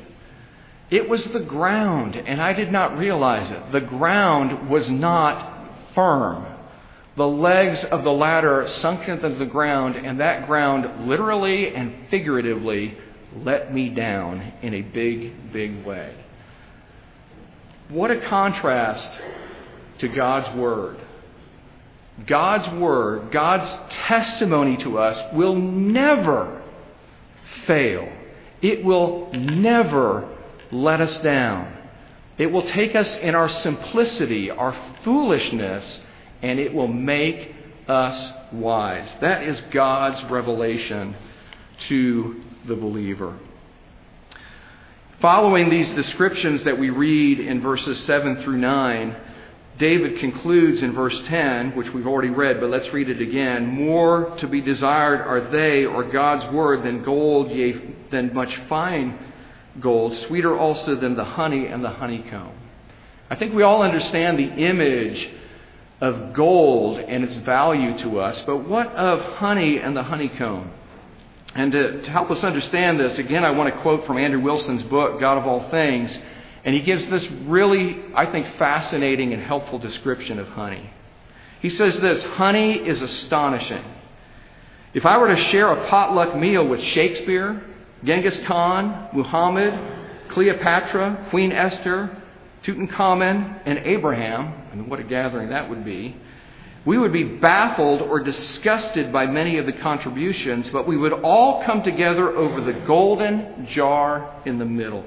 It 0.90 1.10
was 1.10 1.26
the 1.26 1.40
ground, 1.40 2.16
and 2.16 2.42
I 2.42 2.54
did 2.54 2.72
not 2.72 2.98
realize 2.98 3.52
it. 3.52 3.72
The 3.72 3.82
ground 3.82 4.70
was 4.70 4.90
not 4.90 5.70
firm. 5.94 6.46
The 7.18 7.28
legs 7.28 7.84
of 7.84 8.04
the 8.04 8.12
ladder 8.12 8.68
sunk 8.68 9.08
into 9.08 9.30
the 9.30 9.46
ground, 9.46 9.96
and 9.96 10.20
that 10.20 10.48
ground 10.48 11.08
literally 11.08 11.76
and 11.76 12.08
figuratively 12.10 12.98
let 13.36 13.74
me 13.74 13.90
down 13.90 14.54
in 14.62 14.76
a 14.76 14.82
big, 14.82 15.52
big 15.52 15.84
way. 15.84 16.16
What 17.90 18.12
a 18.12 18.22
contrast 18.22 19.10
to 20.00 20.08
God's 20.08 20.56
Word. 20.56 20.98
God's 22.26 22.68
Word, 22.80 23.32
God's 23.32 23.70
testimony 24.08 24.78
to 24.78 24.98
us 24.98 25.22
will 25.34 25.56
never 25.56 26.64
fail. 27.66 28.12
It 28.62 28.84
will 28.84 29.32
never 29.34 30.36
let 30.72 31.00
us 31.00 31.18
down. 31.20 31.74
It 32.38 32.48
will 32.48 32.64
take 32.64 32.96
us 32.96 33.16
in 33.18 33.36
our 33.36 33.50
simplicity, 33.50 34.50
our 34.52 34.76
foolishness, 35.04 36.00
and 36.42 36.60
it 36.60 36.74
will 36.74 36.88
make 36.88 37.56
us 37.88 38.32
wise. 38.52 39.12
That 39.22 39.44
is 39.44 39.60
God's 39.72 40.24
revelation 40.30 41.16
to 41.88 42.42
the 42.68 42.76
believer. 42.76 43.38
Following 45.22 45.70
these 45.70 45.90
descriptions 45.92 46.64
that 46.64 46.78
we 46.78 46.92
read 46.92 47.40
in 47.40 47.62
verses 47.62 48.00
7 48.06 48.44
through 48.44 48.58
9, 48.58 49.16
David 49.78 50.20
concludes 50.20 50.82
in 50.82 50.94
verse 50.94 51.20
10, 51.28 51.76
which 51.76 51.94
we've 51.94 52.08
already 52.08 52.30
read, 52.30 52.60
but 52.60 52.70
let's 52.70 52.92
read 52.94 53.10
it 53.10 53.22
again. 53.22 53.68
More 53.68 54.36
to 54.38 54.48
be 54.48 54.62
desired 54.62 55.22
are 55.22 55.52
they, 55.52 55.86
or 55.86 56.04
God's 56.04 56.52
word, 56.54 56.84
than 56.84 57.04
gold, 57.04 57.52
yea, 57.52 57.80
than 58.10 58.34
much 58.34 58.56
fine 58.68 59.20
gold, 59.80 60.18
sweeter 60.28 60.58
also 60.58 60.96
than 60.96 61.16
the 61.16 61.24
honey 61.24 61.68
and 61.68 61.84
the 61.84 61.92
honeycomb. 61.92 62.54
I 63.30 63.36
think 63.36 63.54
we 63.54 63.64
all 63.64 63.84
understand 63.84 64.40
the 64.40 64.50
image 64.50 65.30
of 66.02 66.34
gold 66.34 67.00
and 67.00 67.24
its 67.24 67.36
value 67.36 67.98
to 68.00 68.20
us, 68.20 68.42
but 68.46 68.68
what 68.68 68.88
of 68.96 69.20
honey 69.36 69.80
and 69.80 69.96
the 69.96 70.04
honeycomb? 70.04 70.72
And 71.56 71.72
to, 71.72 72.02
to, 72.04 72.12
help 72.12 72.30
us 72.30 72.44
understand 72.44 73.00
this, 73.00 73.18
again, 73.18 73.44
I 73.44 73.52
want 73.52 73.74
to 73.74 73.82
quote 73.82 74.06
from 74.06 74.18
Andrew 74.18 74.42
Wilson's 74.42 74.84
book, 74.84 75.20
God 75.20 75.38
of 75.38 75.48
All 75.48 75.70
Things. 75.70 76.18
And 76.68 76.76
he 76.76 76.82
gives 76.82 77.08
this 77.08 77.26
really, 77.46 77.98
I 78.14 78.26
think, 78.26 78.46
fascinating 78.58 79.32
and 79.32 79.42
helpful 79.42 79.80
description 79.80 80.38
of 80.38 80.50
honey. 80.50 80.92
He 81.62 81.70
says 81.70 81.98
this 82.02 82.22
Honey 82.36 82.74
is 82.74 83.02
astonishing. 83.02 83.86
If 84.94 85.06
I 85.06 85.18
were 85.18 85.34
to 85.34 85.42
share 85.46 85.72
a 85.72 85.88
potluck 85.90 86.36
meal 86.36 86.68
with 86.68 86.82
Shakespeare, 86.82 87.64
Genghis 88.04 88.38
Khan, 88.46 89.08
Muhammad, 89.14 89.74
Cleopatra, 90.28 91.28
Queen 91.30 91.54
Esther, 91.54 92.22
Tutankhamun, 92.64 93.62
and 93.66 93.78
Abraham, 93.80 94.54
I 94.70 94.76
mean, 94.76 94.90
what 94.90 95.00
a 95.00 95.04
gathering 95.04 95.50
that 95.52 95.70
would 95.70 95.86
be 95.86 96.18
we 96.88 96.98
would 96.98 97.12
be 97.12 97.24
baffled 97.24 98.02
or 98.02 98.22
disgusted 98.22 99.12
by 99.12 99.26
many 99.26 99.58
of 99.58 99.66
the 99.66 99.74
contributions, 99.74 100.70
but 100.70 100.88
we 100.88 100.96
would 100.96 101.12
all 101.12 101.62
come 101.66 101.84
together 101.84 102.30
over 102.30 102.62
the 102.62 102.72
golden 102.72 103.68
jar 103.68 104.42
in 104.46 104.58
the 104.58 104.66
middle. 104.66 105.06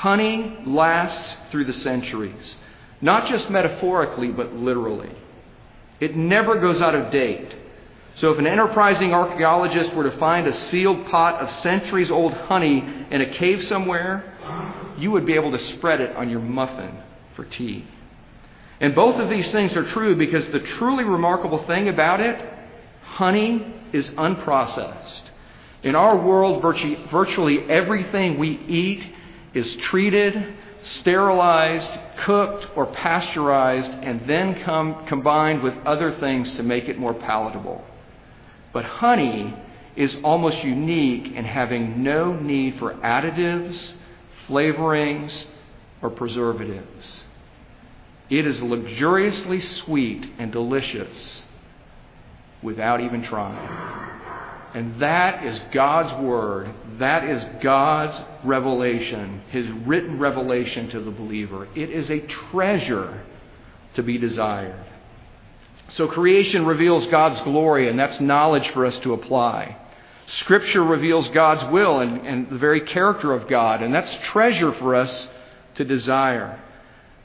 Honey 0.00 0.58
lasts 0.66 1.34
through 1.50 1.64
the 1.64 1.72
centuries, 1.72 2.56
not 3.00 3.28
just 3.28 3.48
metaphorically, 3.48 4.28
but 4.28 4.52
literally. 4.54 5.10
It 6.00 6.16
never 6.16 6.60
goes 6.60 6.82
out 6.82 6.94
of 6.94 7.10
date. 7.12 7.54
So 8.16 8.30
if 8.30 8.38
an 8.38 8.46
enterprising 8.46 9.14
archaeologist 9.14 9.94
were 9.94 10.10
to 10.10 10.16
find 10.18 10.46
a 10.46 10.68
sealed 10.68 11.06
pot 11.06 11.36
of 11.36 11.62
centuries 11.62 12.10
old 12.10 12.32
honey 12.32 12.78
in 13.10 13.20
a 13.20 13.34
cave 13.34 13.64
somewhere, 13.68 14.34
you 14.98 15.10
would 15.12 15.26
be 15.26 15.34
able 15.34 15.52
to 15.52 15.58
spread 15.58 16.00
it 16.00 16.14
on 16.16 16.28
your 16.28 16.40
muffin 16.40 17.00
for 17.34 17.44
tea. 17.44 17.86
And 18.80 18.94
both 18.94 19.20
of 19.20 19.30
these 19.30 19.50
things 19.52 19.74
are 19.74 19.88
true 19.90 20.16
because 20.16 20.46
the 20.48 20.60
truly 20.60 21.04
remarkable 21.04 21.64
thing 21.66 21.88
about 21.88 22.20
it, 22.20 22.38
honey 23.02 23.74
is 23.92 24.08
unprocessed. 24.10 25.22
In 25.82 25.94
our 25.94 26.16
world, 26.16 26.62
virtually 26.62 27.60
everything 27.70 28.38
we 28.38 28.58
eat 28.68 29.06
is 29.54 29.76
treated, 29.76 30.54
sterilized, 30.82 31.90
cooked, 32.18 32.66
or 32.76 32.86
pasteurized, 32.86 33.90
and 33.90 34.28
then 34.28 34.54
combined 35.06 35.62
with 35.62 35.74
other 35.86 36.12
things 36.18 36.50
to 36.56 36.62
make 36.62 36.88
it 36.88 36.98
more 36.98 37.14
palatable. 37.14 37.84
But 38.72 38.84
honey 38.84 39.54
is 39.96 40.16
almost 40.24 40.58
unique 40.64 41.32
in 41.32 41.44
having 41.44 42.02
no 42.02 42.34
need 42.34 42.78
for 42.78 42.94
additives, 42.94 43.92
flavorings, 44.48 45.44
or 46.02 46.10
preservatives. 46.10 47.22
It 48.28 48.46
is 48.46 48.60
luxuriously 48.60 49.60
sweet 49.60 50.26
and 50.38 50.50
delicious 50.50 51.42
without 52.62 53.00
even 53.00 53.22
trying. 53.22 54.03
And 54.74 55.00
that 55.00 55.44
is 55.44 55.60
God's 55.72 56.12
Word. 56.20 56.74
That 56.98 57.24
is 57.24 57.44
God's 57.62 58.20
revelation, 58.42 59.42
His 59.50 59.70
written 59.86 60.18
revelation 60.18 60.90
to 60.90 61.00
the 61.00 61.12
believer. 61.12 61.68
It 61.76 61.90
is 61.90 62.10
a 62.10 62.18
treasure 62.20 63.22
to 63.94 64.02
be 64.02 64.18
desired. 64.18 64.84
So 65.90 66.08
creation 66.08 66.66
reveals 66.66 67.06
God's 67.06 67.40
glory, 67.42 67.88
and 67.88 67.96
that's 67.96 68.18
knowledge 68.20 68.68
for 68.70 68.84
us 68.84 68.98
to 69.00 69.12
apply. 69.12 69.76
Scripture 70.38 70.82
reveals 70.82 71.28
God's 71.28 71.70
will 71.70 72.00
and, 72.00 72.26
and 72.26 72.50
the 72.50 72.58
very 72.58 72.80
character 72.80 73.32
of 73.32 73.46
God, 73.46 73.80
and 73.80 73.94
that's 73.94 74.12
treasure 74.22 74.72
for 74.72 74.96
us 74.96 75.28
to 75.76 75.84
desire. 75.84 76.60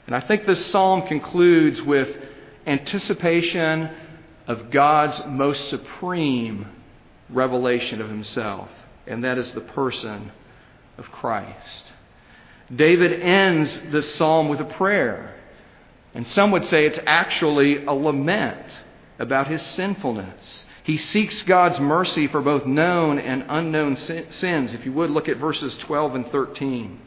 And 0.06 0.14
I 0.14 0.20
think 0.20 0.46
this 0.46 0.70
psalm 0.70 1.08
concludes 1.08 1.82
with 1.82 2.08
anticipation 2.66 3.90
of 4.46 4.70
God's 4.70 5.20
most 5.26 5.68
supreme 5.68 6.66
revelation 7.32 8.00
of 8.00 8.08
himself, 8.08 8.68
and 9.06 9.24
that 9.24 9.38
is 9.38 9.50
the 9.52 9.60
person 9.60 10.32
of 10.98 11.10
Christ. 11.10 11.92
David 12.74 13.20
ends 13.20 13.80
this 13.90 14.14
psalm 14.14 14.48
with 14.48 14.60
a 14.60 14.64
prayer. 14.64 15.36
And 16.14 16.26
some 16.26 16.50
would 16.50 16.66
say 16.66 16.86
it's 16.86 16.98
actually 17.06 17.84
a 17.84 17.92
lament 17.92 18.66
about 19.18 19.46
his 19.46 19.62
sinfulness. 19.62 20.64
He 20.82 20.96
seeks 20.96 21.42
God's 21.42 21.78
mercy 21.78 22.26
for 22.26 22.40
both 22.40 22.66
known 22.66 23.18
and 23.18 23.44
unknown 23.48 23.96
sins. 23.96 24.72
If 24.72 24.84
you 24.84 24.92
would, 24.92 25.10
look 25.10 25.28
at 25.28 25.36
verses 25.36 25.76
12 25.78 26.14
and 26.16 26.32
13. 26.32 27.00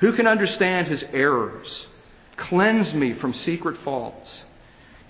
Who 0.00 0.12
can 0.12 0.26
understand 0.26 0.88
his 0.88 1.04
errors? 1.12 1.86
Cleanse 2.36 2.92
me 2.92 3.14
from 3.14 3.32
secret 3.32 3.78
faults. 3.82 4.44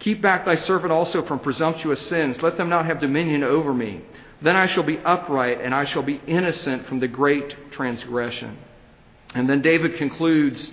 Keep 0.00 0.20
back 0.20 0.44
thy 0.44 0.56
servant 0.56 0.92
also 0.92 1.24
from 1.24 1.38
presumptuous 1.40 2.06
sins. 2.08 2.42
Let 2.42 2.56
them 2.56 2.68
not 2.68 2.86
have 2.86 3.00
dominion 3.00 3.42
over 3.42 3.72
me. 3.72 4.02
Then 4.44 4.56
I 4.56 4.66
shall 4.66 4.82
be 4.82 4.98
upright, 4.98 5.62
and 5.62 5.74
I 5.74 5.86
shall 5.86 6.02
be 6.02 6.20
innocent 6.26 6.86
from 6.86 7.00
the 7.00 7.08
great 7.08 7.72
transgression. 7.72 8.58
And 9.34 9.48
then 9.48 9.62
David 9.62 9.96
concludes 9.96 10.70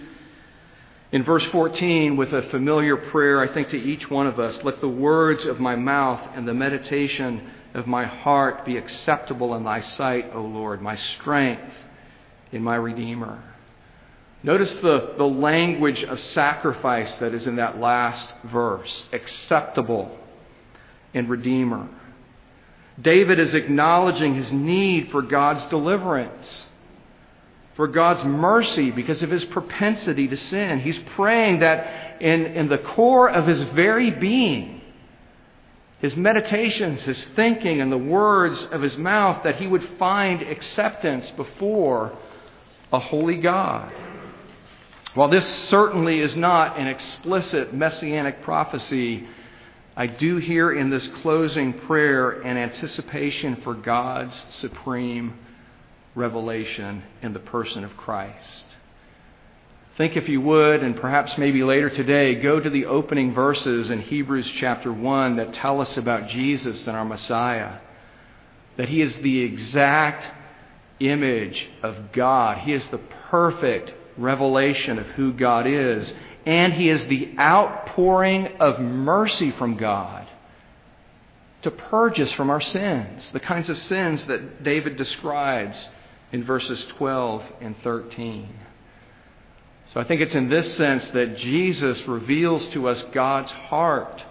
in 1.14 1.24
verse 1.24 1.46
14 1.46 2.18
with 2.18 2.34
a 2.34 2.42
familiar 2.50 2.98
prayer, 2.98 3.40
I 3.42 3.54
think, 3.54 3.70
to 3.70 3.78
each 3.78 4.10
one 4.10 4.28
of 4.28 4.42
us 4.42 4.62
Let 4.64 4.82
the 4.82 4.90
words 4.90 5.46
of 5.46 5.62
my 5.62 5.78
mouth 5.78 6.20
and 6.36 6.46
the 6.46 6.54
meditation 6.54 7.50
of 7.74 7.88
my 7.88 8.04
heart 8.04 8.66
be 8.66 8.76
acceptable 8.76 9.56
in 9.56 9.64
thy 9.64 9.80
sight, 9.80 10.32
O 10.34 10.42
Lord, 10.42 10.82
my 10.82 10.98
strength 10.98 11.74
in 12.52 12.62
my 12.62 12.76
Redeemer. 12.76 13.42
Notice 14.44 14.76
the, 14.78 15.14
the 15.18 15.24
language 15.24 16.04
of 16.04 16.20
sacrifice 16.20 17.10
that 17.20 17.34
is 17.34 17.48
in 17.48 17.56
that 17.56 17.80
last 17.80 18.34
verse 18.44 19.06
acceptable 19.14 20.20
and 21.14 21.30
Redeemer. 21.30 21.88
David 23.00 23.40
is 23.40 23.54
acknowledging 23.54 24.36
his 24.36 24.52
need 24.52 25.12
for 25.12 25.22
God's 25.22 25.64
deliverance, 25.66 26.68
for 27.76 27.88
God's 27.88 28.24
mercy 28.24 28.92
because 28.92 29.24
of 29.24 29.32
his 29.32 29.46
propensity 29.46 30.28
to 30.28 30.38
sin. 30.38 30.80
He's 30.80 31.00
praying 31.16 31.60
that 31.60 32.22
in, 32.22 32.46
in 32.48 32.68
the 32.68 32.78
core 32.78 33.30
of 33.30 33.48
his 33.48 33.62
very 33.76 34.12
being, 34.12 34.82
his 36.00 36.16
meditations, 36.16 37.02
his 37.04 37.24
thinking, 37.36 37.80
and 37.80 37.92
the 37.92 37.98
words 37.98 38.62
of 38.72 38.82
his 38.82 38.98
mouth, 38.98 39.44
that 39.44 39.56
he 39.58 39.68
would 39.68 39.88
find 39.98 40.42
acceptance 40.42 41.30
before 41.32 42.18
a 42.92 43.00
holy 43.00 43.38
God. 43.38 43.92
While 45.14 45.30
this 45.30 45.46
certainly 45.68 46.20
is 46.20 46.36
not 46.36 46.80
an 46.80 46.88
explicit 46.88 47.74
messianic 47.74 48.44
prophecy, 48.44 49.28
I 49.96 50.08
do 50.08 50.38
hear 50.38 50.72
in 50.72 50.90
this 50.90 51.08
closing 51.22 51.74
prayer 51.74 52.32
an 52.32 52.58
anticipation 52.58 53.58
for 53.58 53.74
God's 53.74 54.46
supreme 54.50 55.38
revelation 56.16 57.04
in 57.22 57.34
the 57.34 57.40
person 57.40 57.84
of 57.84 57.98
Christ. 57.98 58.66
Think, 59.98 60.16
if 60.16 60.30
you 60.30 60.40
would, 60.42 60.82
and 60.82 60.96
perhaps 60.96 61.38
maybe 61.38 61.64
later 61.64 61.90
today, 61.90 62.36
go 62.36 62.60
to 62.60 62.70
the 62.70 62.86
opening 62.86 63.34
verses 63.34 63.90
in 63.90 64.02
Hebrews 64.02 64.50
chapter 64.58 64.92
1 64.94 65.36
that 65.36 65.54
tell 65.54 65.82
us 65.82 65.98
about 65.98 66.30
Jesus 66.30 66.88
and 66.88 66.96
our 66.96 67.04
Messiah. 67.04 67.80
That 68.78 68.88
he 68.88 69.02
is 69.02 69.16
the 69.18 69.42
exact 69.42 70.26
image 71.02 71.70
of 71.84 72.14
God, 72.14 72.60
he 72.60 72.72
is 72.72 72.88
the 72.88 73.00
perfect 73.30 73.94
revelation 74.18 75.00
of 75.00 75.08
who 75.08 75.34
God 75.34 75.68
is 75.68 76.14
and 76.46 76.74
he 76.74 76.90
is 76.90 77.06
the 77.06 77.36
outpouring 77.40 78.48
of 78.60 78.80
mercy 78.80 79.52
from 79.52 79.78
God 79.78 80.28
to 81.62 81.72
purge 81.72 82.20
us 82.20 82.32
from 82.34 82.50
our 82.50 82.62
sins, 82.62 83.30
the 83.32 83.40
kinds 83.40 83.70
of 83.70 83.78
sins 83.78 84.26
that 84.26 84.64
David 84.64 84.98
describes 84.98 85.90
in 86.32 86.44
verses 86.44 86.84
12 86.98 87.44
and 87.62 87.76
13. 87.84 88.50
So 89.94 90.00
I 90.00 90.04
think 90.06 90.22
it's 90.22 90.36
in 90.36 90.50
this 90.50 90.76
sense 90.78 91.06
that 91.10 91.38
Jesus 91.38 92.08
reveals 92.08 92.66
to 92.68 92.88
us 92.88 93.04
God's 93.12 93.52
heart. 93.52 94.24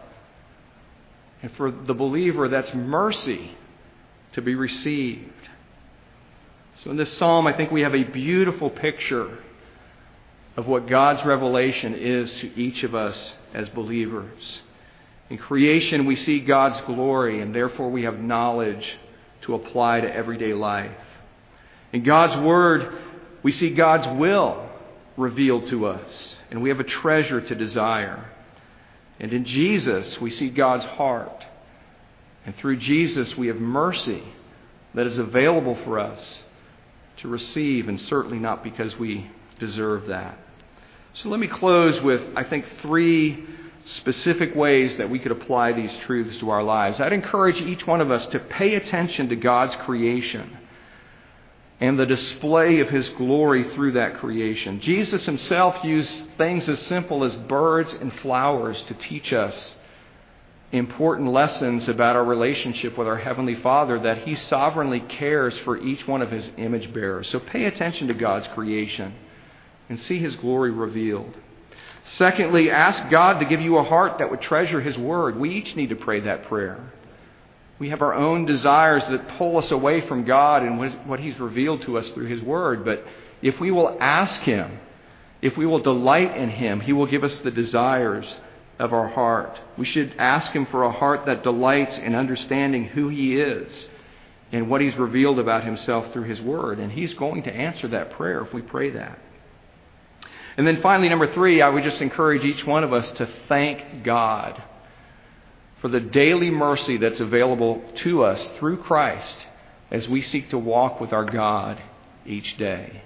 And 1.43 1.53
for 1.53 1.71
the 1.71 1.95
believer, 1.95 2.49
that's 2.49 2.73
mercy 2.75 3.53
to 4.33 4.43
be 4.43 4.55
received. 4.55 5.31
So 6.83 6.91
in 6.91 6.97
this 6.97 7.17
psalm, 7.19 7.47
I 7.47 7.53
think 7.53 7.71
we 7.71 7.83
have 7.83 7.95
a 7.95 8.05
beautiful 8.05 8.71
picture 8.71 9.39
of 10.61 10.67
what 10.67 10.87
God's 10.87 11.25
revelation 11.25 11.95
is 11.95 12.31
to 12.41 12.55
each 12.55 12.83
of 12.83 12.95
us 12.95 13.35
as 13.55 13.67
believers. 13.71 14.61
In 15.31 15.39
creation, 15.39 16.05
we 16.05 16.17
see 16.17 16.39
God's 16.39 16.79
glory, 16.83 17.41
and 17.41 17.55
therefore 17.55 17.91
we 17.91 18.03
have 18.03 18.19
knowledge 18.19 18.99
to 19.41 19.55
apply 19.55 20.03
to 20.03 20.15
everyday 20.15 20.53
life. 20.53 20.93
In 21.95 22.03
God's 22.03 22.39
Word, 22.45 22.93
we 23.43 23.53
see 23.53 23.71
God's 23.71 24.07
will 24.19 24.69
revealed 25.17 25.67
to 25.69 25.87
us, 25.87 26.35
and 26.51 26.61
we 26.61 26.69
have 26.69 26.79
a 26.79 26.85
treasure 26.85 27.41
to 27.41 27.55
desire. 27.55 28.31
And 29.19 29.33
in 29.33 29.47
Jesus, 29.47 30.21
we 30.21 30.31
see 30.31 30.51
God's 30.51 30.85
heart. 30.85 31.43
And 32.45 32.55
through 32.57 32.77
Jesus, 32.77 33.35
we 33.35 33.47
have 33.47 33.57
mercy 33.57 34.25
that 34.93 35.07
is 35.07 35.17
available 35.17 35.79
for 35.85 35.99
us 35.99 36.43
to 37.17 37.29
receive, 37.29 37.89
and 37.89 37.99
certainly 37.99 38.39
not 38.39 38.63
because 38.63 38.99
we 38.99 39.31
deserve 39.59 40.09
that. 40.09 40.37
So 41.15 41.29
let 41.29 41.41
me 41.41 41.49
close 41.49 42.01
with, 42.03 42.23
I 42.37 42.45
think, 42.45 42.65
three 42.83 43.45
specific 43.85 44.55
ways 44.55 44.97
that 44.97 45.11
we 45.11 45.19
could 45.19 45.33
apply 45.33 45.73
these 45.73 45.95
truths 46.07 46.39
to 46.39 46.51
our 46.51 46.63
lives. 46.63 47.01
I'd 47.01 47.13
encourage 47.13 47.61
each 47.61 47.87
one 47.87 48.01
of 48.01 48.11
us 48.11 48.27
to 48.27 48.39
pay 48.39 48.75
attention 48.75 49.29
to 49.31 49.37
God's 49.37 49.75
creation 49.77 50.57
and 51.81 51.99
the 51.99 52.07
display 52.07 52.81
of 52.81 52.91
His 52.91 53.09
glory 53.11 53.65
through 53.75 53.93
that 53.93 54.19
creation. 54.19 54.81
Jesus 54.81 55.25
Himself 55.27 55.83
used 55.83 56.29
things 56.37 56.69
as 56.69 56.79
simple 56.81 57.25
as 57.25 57.35
birds 57.35 57.93
and 57.95 58.13
flowers 58.21 58.81
to 58.85 58.95
teach 58.95 59.33
us 59.33 59.75
important 60.73 61.31
lessons 61.31 61.89
about 61.89 62.15
our 62.15 62.25
relationship 62.25 62.97
with 62.97 63.09
our 63.09 63.17
Heavenly 63.17 63.57
Father, 63.57 63.99
that 63.99 64.19
He 64.19 64.37
sovereignly 64.37 65.01
cares 65.01 65.59
for 65.61 65.77
each 65.77 66.07
one 66.07 66.23
of 66.23 66.31
His 66.31 66.49
image 66.59 66.93
bearers. 66.93 67.29
So 67.31 67.41
pay 67.41 67.65
attention 67.65 68.07
to 68.09 68.15
God's 68.15 68.47
creation 68.49 69.15
and 69.91 70.01
see 70.01 70.19
His 70.19 70.37
glory 70.37 70.71
revealed. 70.71 71.37
Secondly, 72.17 72.71
ask 72.71 73.11
God 73.11 73.41
to 73.41 73.45
give 73.45 73.61
you 73.61 73.77
a 73.77 73.85
heart 73.85 74.19
that 74.19 74.31
would 74.31 74.41
treasure 74.41 74.81
His 74.81 74.97
Word. 74.97 75.39
We 75.39 75.51
each 75.51 75.77
need 75.77 75.91
to 75.91 75.97
pray 75.97 76.21
that 76.21 76.45
prayer. 76.45 76.93
We 77.79 77.91
have 77.91 78.01
our 78.01 78.15
own 78.15 78.47
desires 78.47 79.05
that 79.07 79.37
pull 79.37 79.59
us 79.59 79.71
away 79.71 80.01
from 80.03 80.25
God 80.25 80.63
and 80.63 80.79
what 81.07 81.21
He's 81.21 81.39
revealed 81.39 81.83
to 81.83 81.99
us 81.99 82.09
through 82.11 82.27
His 82.27 82.41
Word. 82.41 82.85
But 82.85 83.05
if 83.43 83.61
we 83.61 83.71
will 83.71 83.99
ask 84.01 84.41
Him, 84.41 84.79
if 85.43 85.57
we 85.57 85.67
will 85.67 85.81
delight 85.81 86.37
in 86.37 86.51
Him, 86.51 86.81
He 86.81 86.93
will 86.93 87.07
give 87.07 87.25
us 87.25 87.37
the 87.37 87.51
desires 87.51 88.27
of 88.79 88.93
our 88.93 89.09
heart. 89.09 89.59
We 89.77 89.87
should 89.87 90.15
ask 90.19 90.53
Him 90.53 90.67
for 90.67 90.85
a 90.85 90.93
heart 90.93 91.27
that 91.27 91.43
delights 91.43 91.99
in 91.99 92.15
understanding 92.15 92.85
who 92.85 93.09
He 93.09 93.39
is 93.39 93.89
and 94.53 94.69
what 94.69 94.81
He's 94.81 94.97
revealed 94.97 95.39
about 95.39 95.65
Himself 95.65 96.13
through 96.13 96.25
His 96.25 96.41
Word. 96.41 96.79
And 96.79 96.93
He's 96.93 97.15
going 97.15 97.43
to 97.45 97.53
answer 97.53 97.89
that 97.89 98.13
prayer 98.13 98.41
if 98.43 98.53
we 98.53 98.63
pray 98.63 98.91
that. 98.91 99.19
And 100.57 100.67
then 100.67 100.81
finally, 100.83 101.09
number 101.09 101.33
three, 101.33 101.63
I 101.63 101.69
would 101.69 101.85
just 101.85 102.03
encourage 102.03 102.45
each 102.45 102.65
one 102.65 102.85
of 102.85 102.93
us 102.93 103.11
to 103.13 103.29
thank 103.49 104.05
God 104.05 104.63
for 105.81 105.89
the 105.89 106.01
daily 106.01 106.51
mercy 106.51 106.97
that's 106.99 107.21
available 107.21 107.83
to 107.97 108.25
us 108.25 108.49
through 108.59 108.79
Christ 108.79 109.47
as 109.91 110.09
we 110.09 110.21
seek 110.23 110.51
to 110.51 110.59
walk 110.59 111.01
with 111.01 111.13
our 111.13 111.25
God 111.25 111.81
each 112.27 112.57
day. 112.57 113.03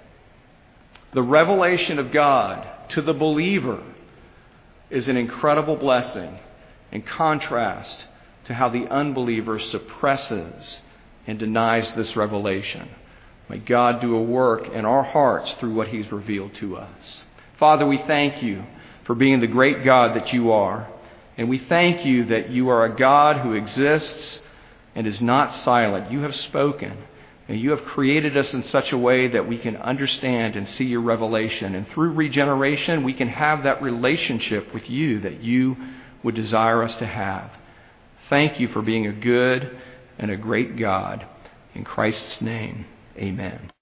The 1.13 1.23
revelation 1.23 1.97
of 1.99 2.11
God 2.11 2.67
to 2.89 3.01
the 3.01 3.13
believer 3.13 3.81
is 4.89 5.07
an 5.07 5.17
incredible 5.17 5.77
blessing 5.77 6.37
in 6.91 7.01
contrast 7.01 8.05
to 8.45 8.53
how 8.53 8.69
the 8.69 8.87
unbeliever 8.87 9.57
suppresses 9.57 10.81
and 11.25 11.39
denies 11.39 11.93
this 11.93 12.15
revelation. 12.15 12.89
May 13.49 13.57
God 13.59 14.01
do 14.01 14.15
a 14.15 14.21
work 14.21 14.67
in 14.69 14.85
our 14.85 15.03
hearts 15.03 15.53
through 15.53 15.73
what 15.73 15.87
He's 15.87 16.11
revealed 16.11 16.53
to 16.55 16.77
us. 16.77 17.23
Father, 17.59 17.85
we 17.85 17.97
thank 17.99 18.43
you 18.43 18.63
for 19.05 19.15
being 19.15 19.39
the 19.39 19.47
great 19.47 19.83
God 19.83 20.15
that 20.15 20.33
you 20.33 20.51
are. 20.51 20.89
And 21.37 21.49
we 21.49 21.59
thank 21.59 22.05
you 22.05 22.25
that 22.25 22.49
you 22.49 22.69
are 22.69 22.85
a 22.85 22.95
God 22.95 23.37
who 23.37 23.53
exists 23.53 24.39
and 24.95 25.05
is 25.05 25.21
not 25.21 25.53
silent. 25.55 26.11
You 26.11 26.21
have 26.21 26.35
spoken. 26.35 26.97
And 27.47 27.59
you 27.59 27.71
have 27.71 27.83
created 27.85 28.35
us 28.35 28.53
in 28.53 28.63
such 28.63 28.91
a 28.91 28.97
way 28.97 29.27
that 29.27 29.47
we 29.47 29.57
can 29.59 29.77
understand 29.77 30.55
and 30.55 30.67
see 30.67 30.85
your 30.85 31.01
revelation. 31.01 31.75
And 31.75 31.87
through 31.89 32.13
regeneration, 32.13 33.03
we 33.03 33.13
can 33.13 33.27
have 33.27 33.63
that 33.63 33.83
relationship 33.83 34.73
with 34.73 34.89
you 34.89 35.19
that 35.21 35.41
you 35.41 35.77
would 36.23 36.35
desire 36.35 36.81
us 36.81 36.95
to 36.95 37.05
have. 37.05 37.51
Thank 38.29 38.59
you 38.59 38.67
for 38.69 38.81
being 38.81 39.05
a 39.05 39.13
good 39.13 39.77
and 40.17 40.31
a 40.31 40.37
great 40.37 40.77
God. 40.77 41.27
In 41.75 41.83
Christ's 41.83 42.41
name, 42.41 42.85
amen. 43.15 43.69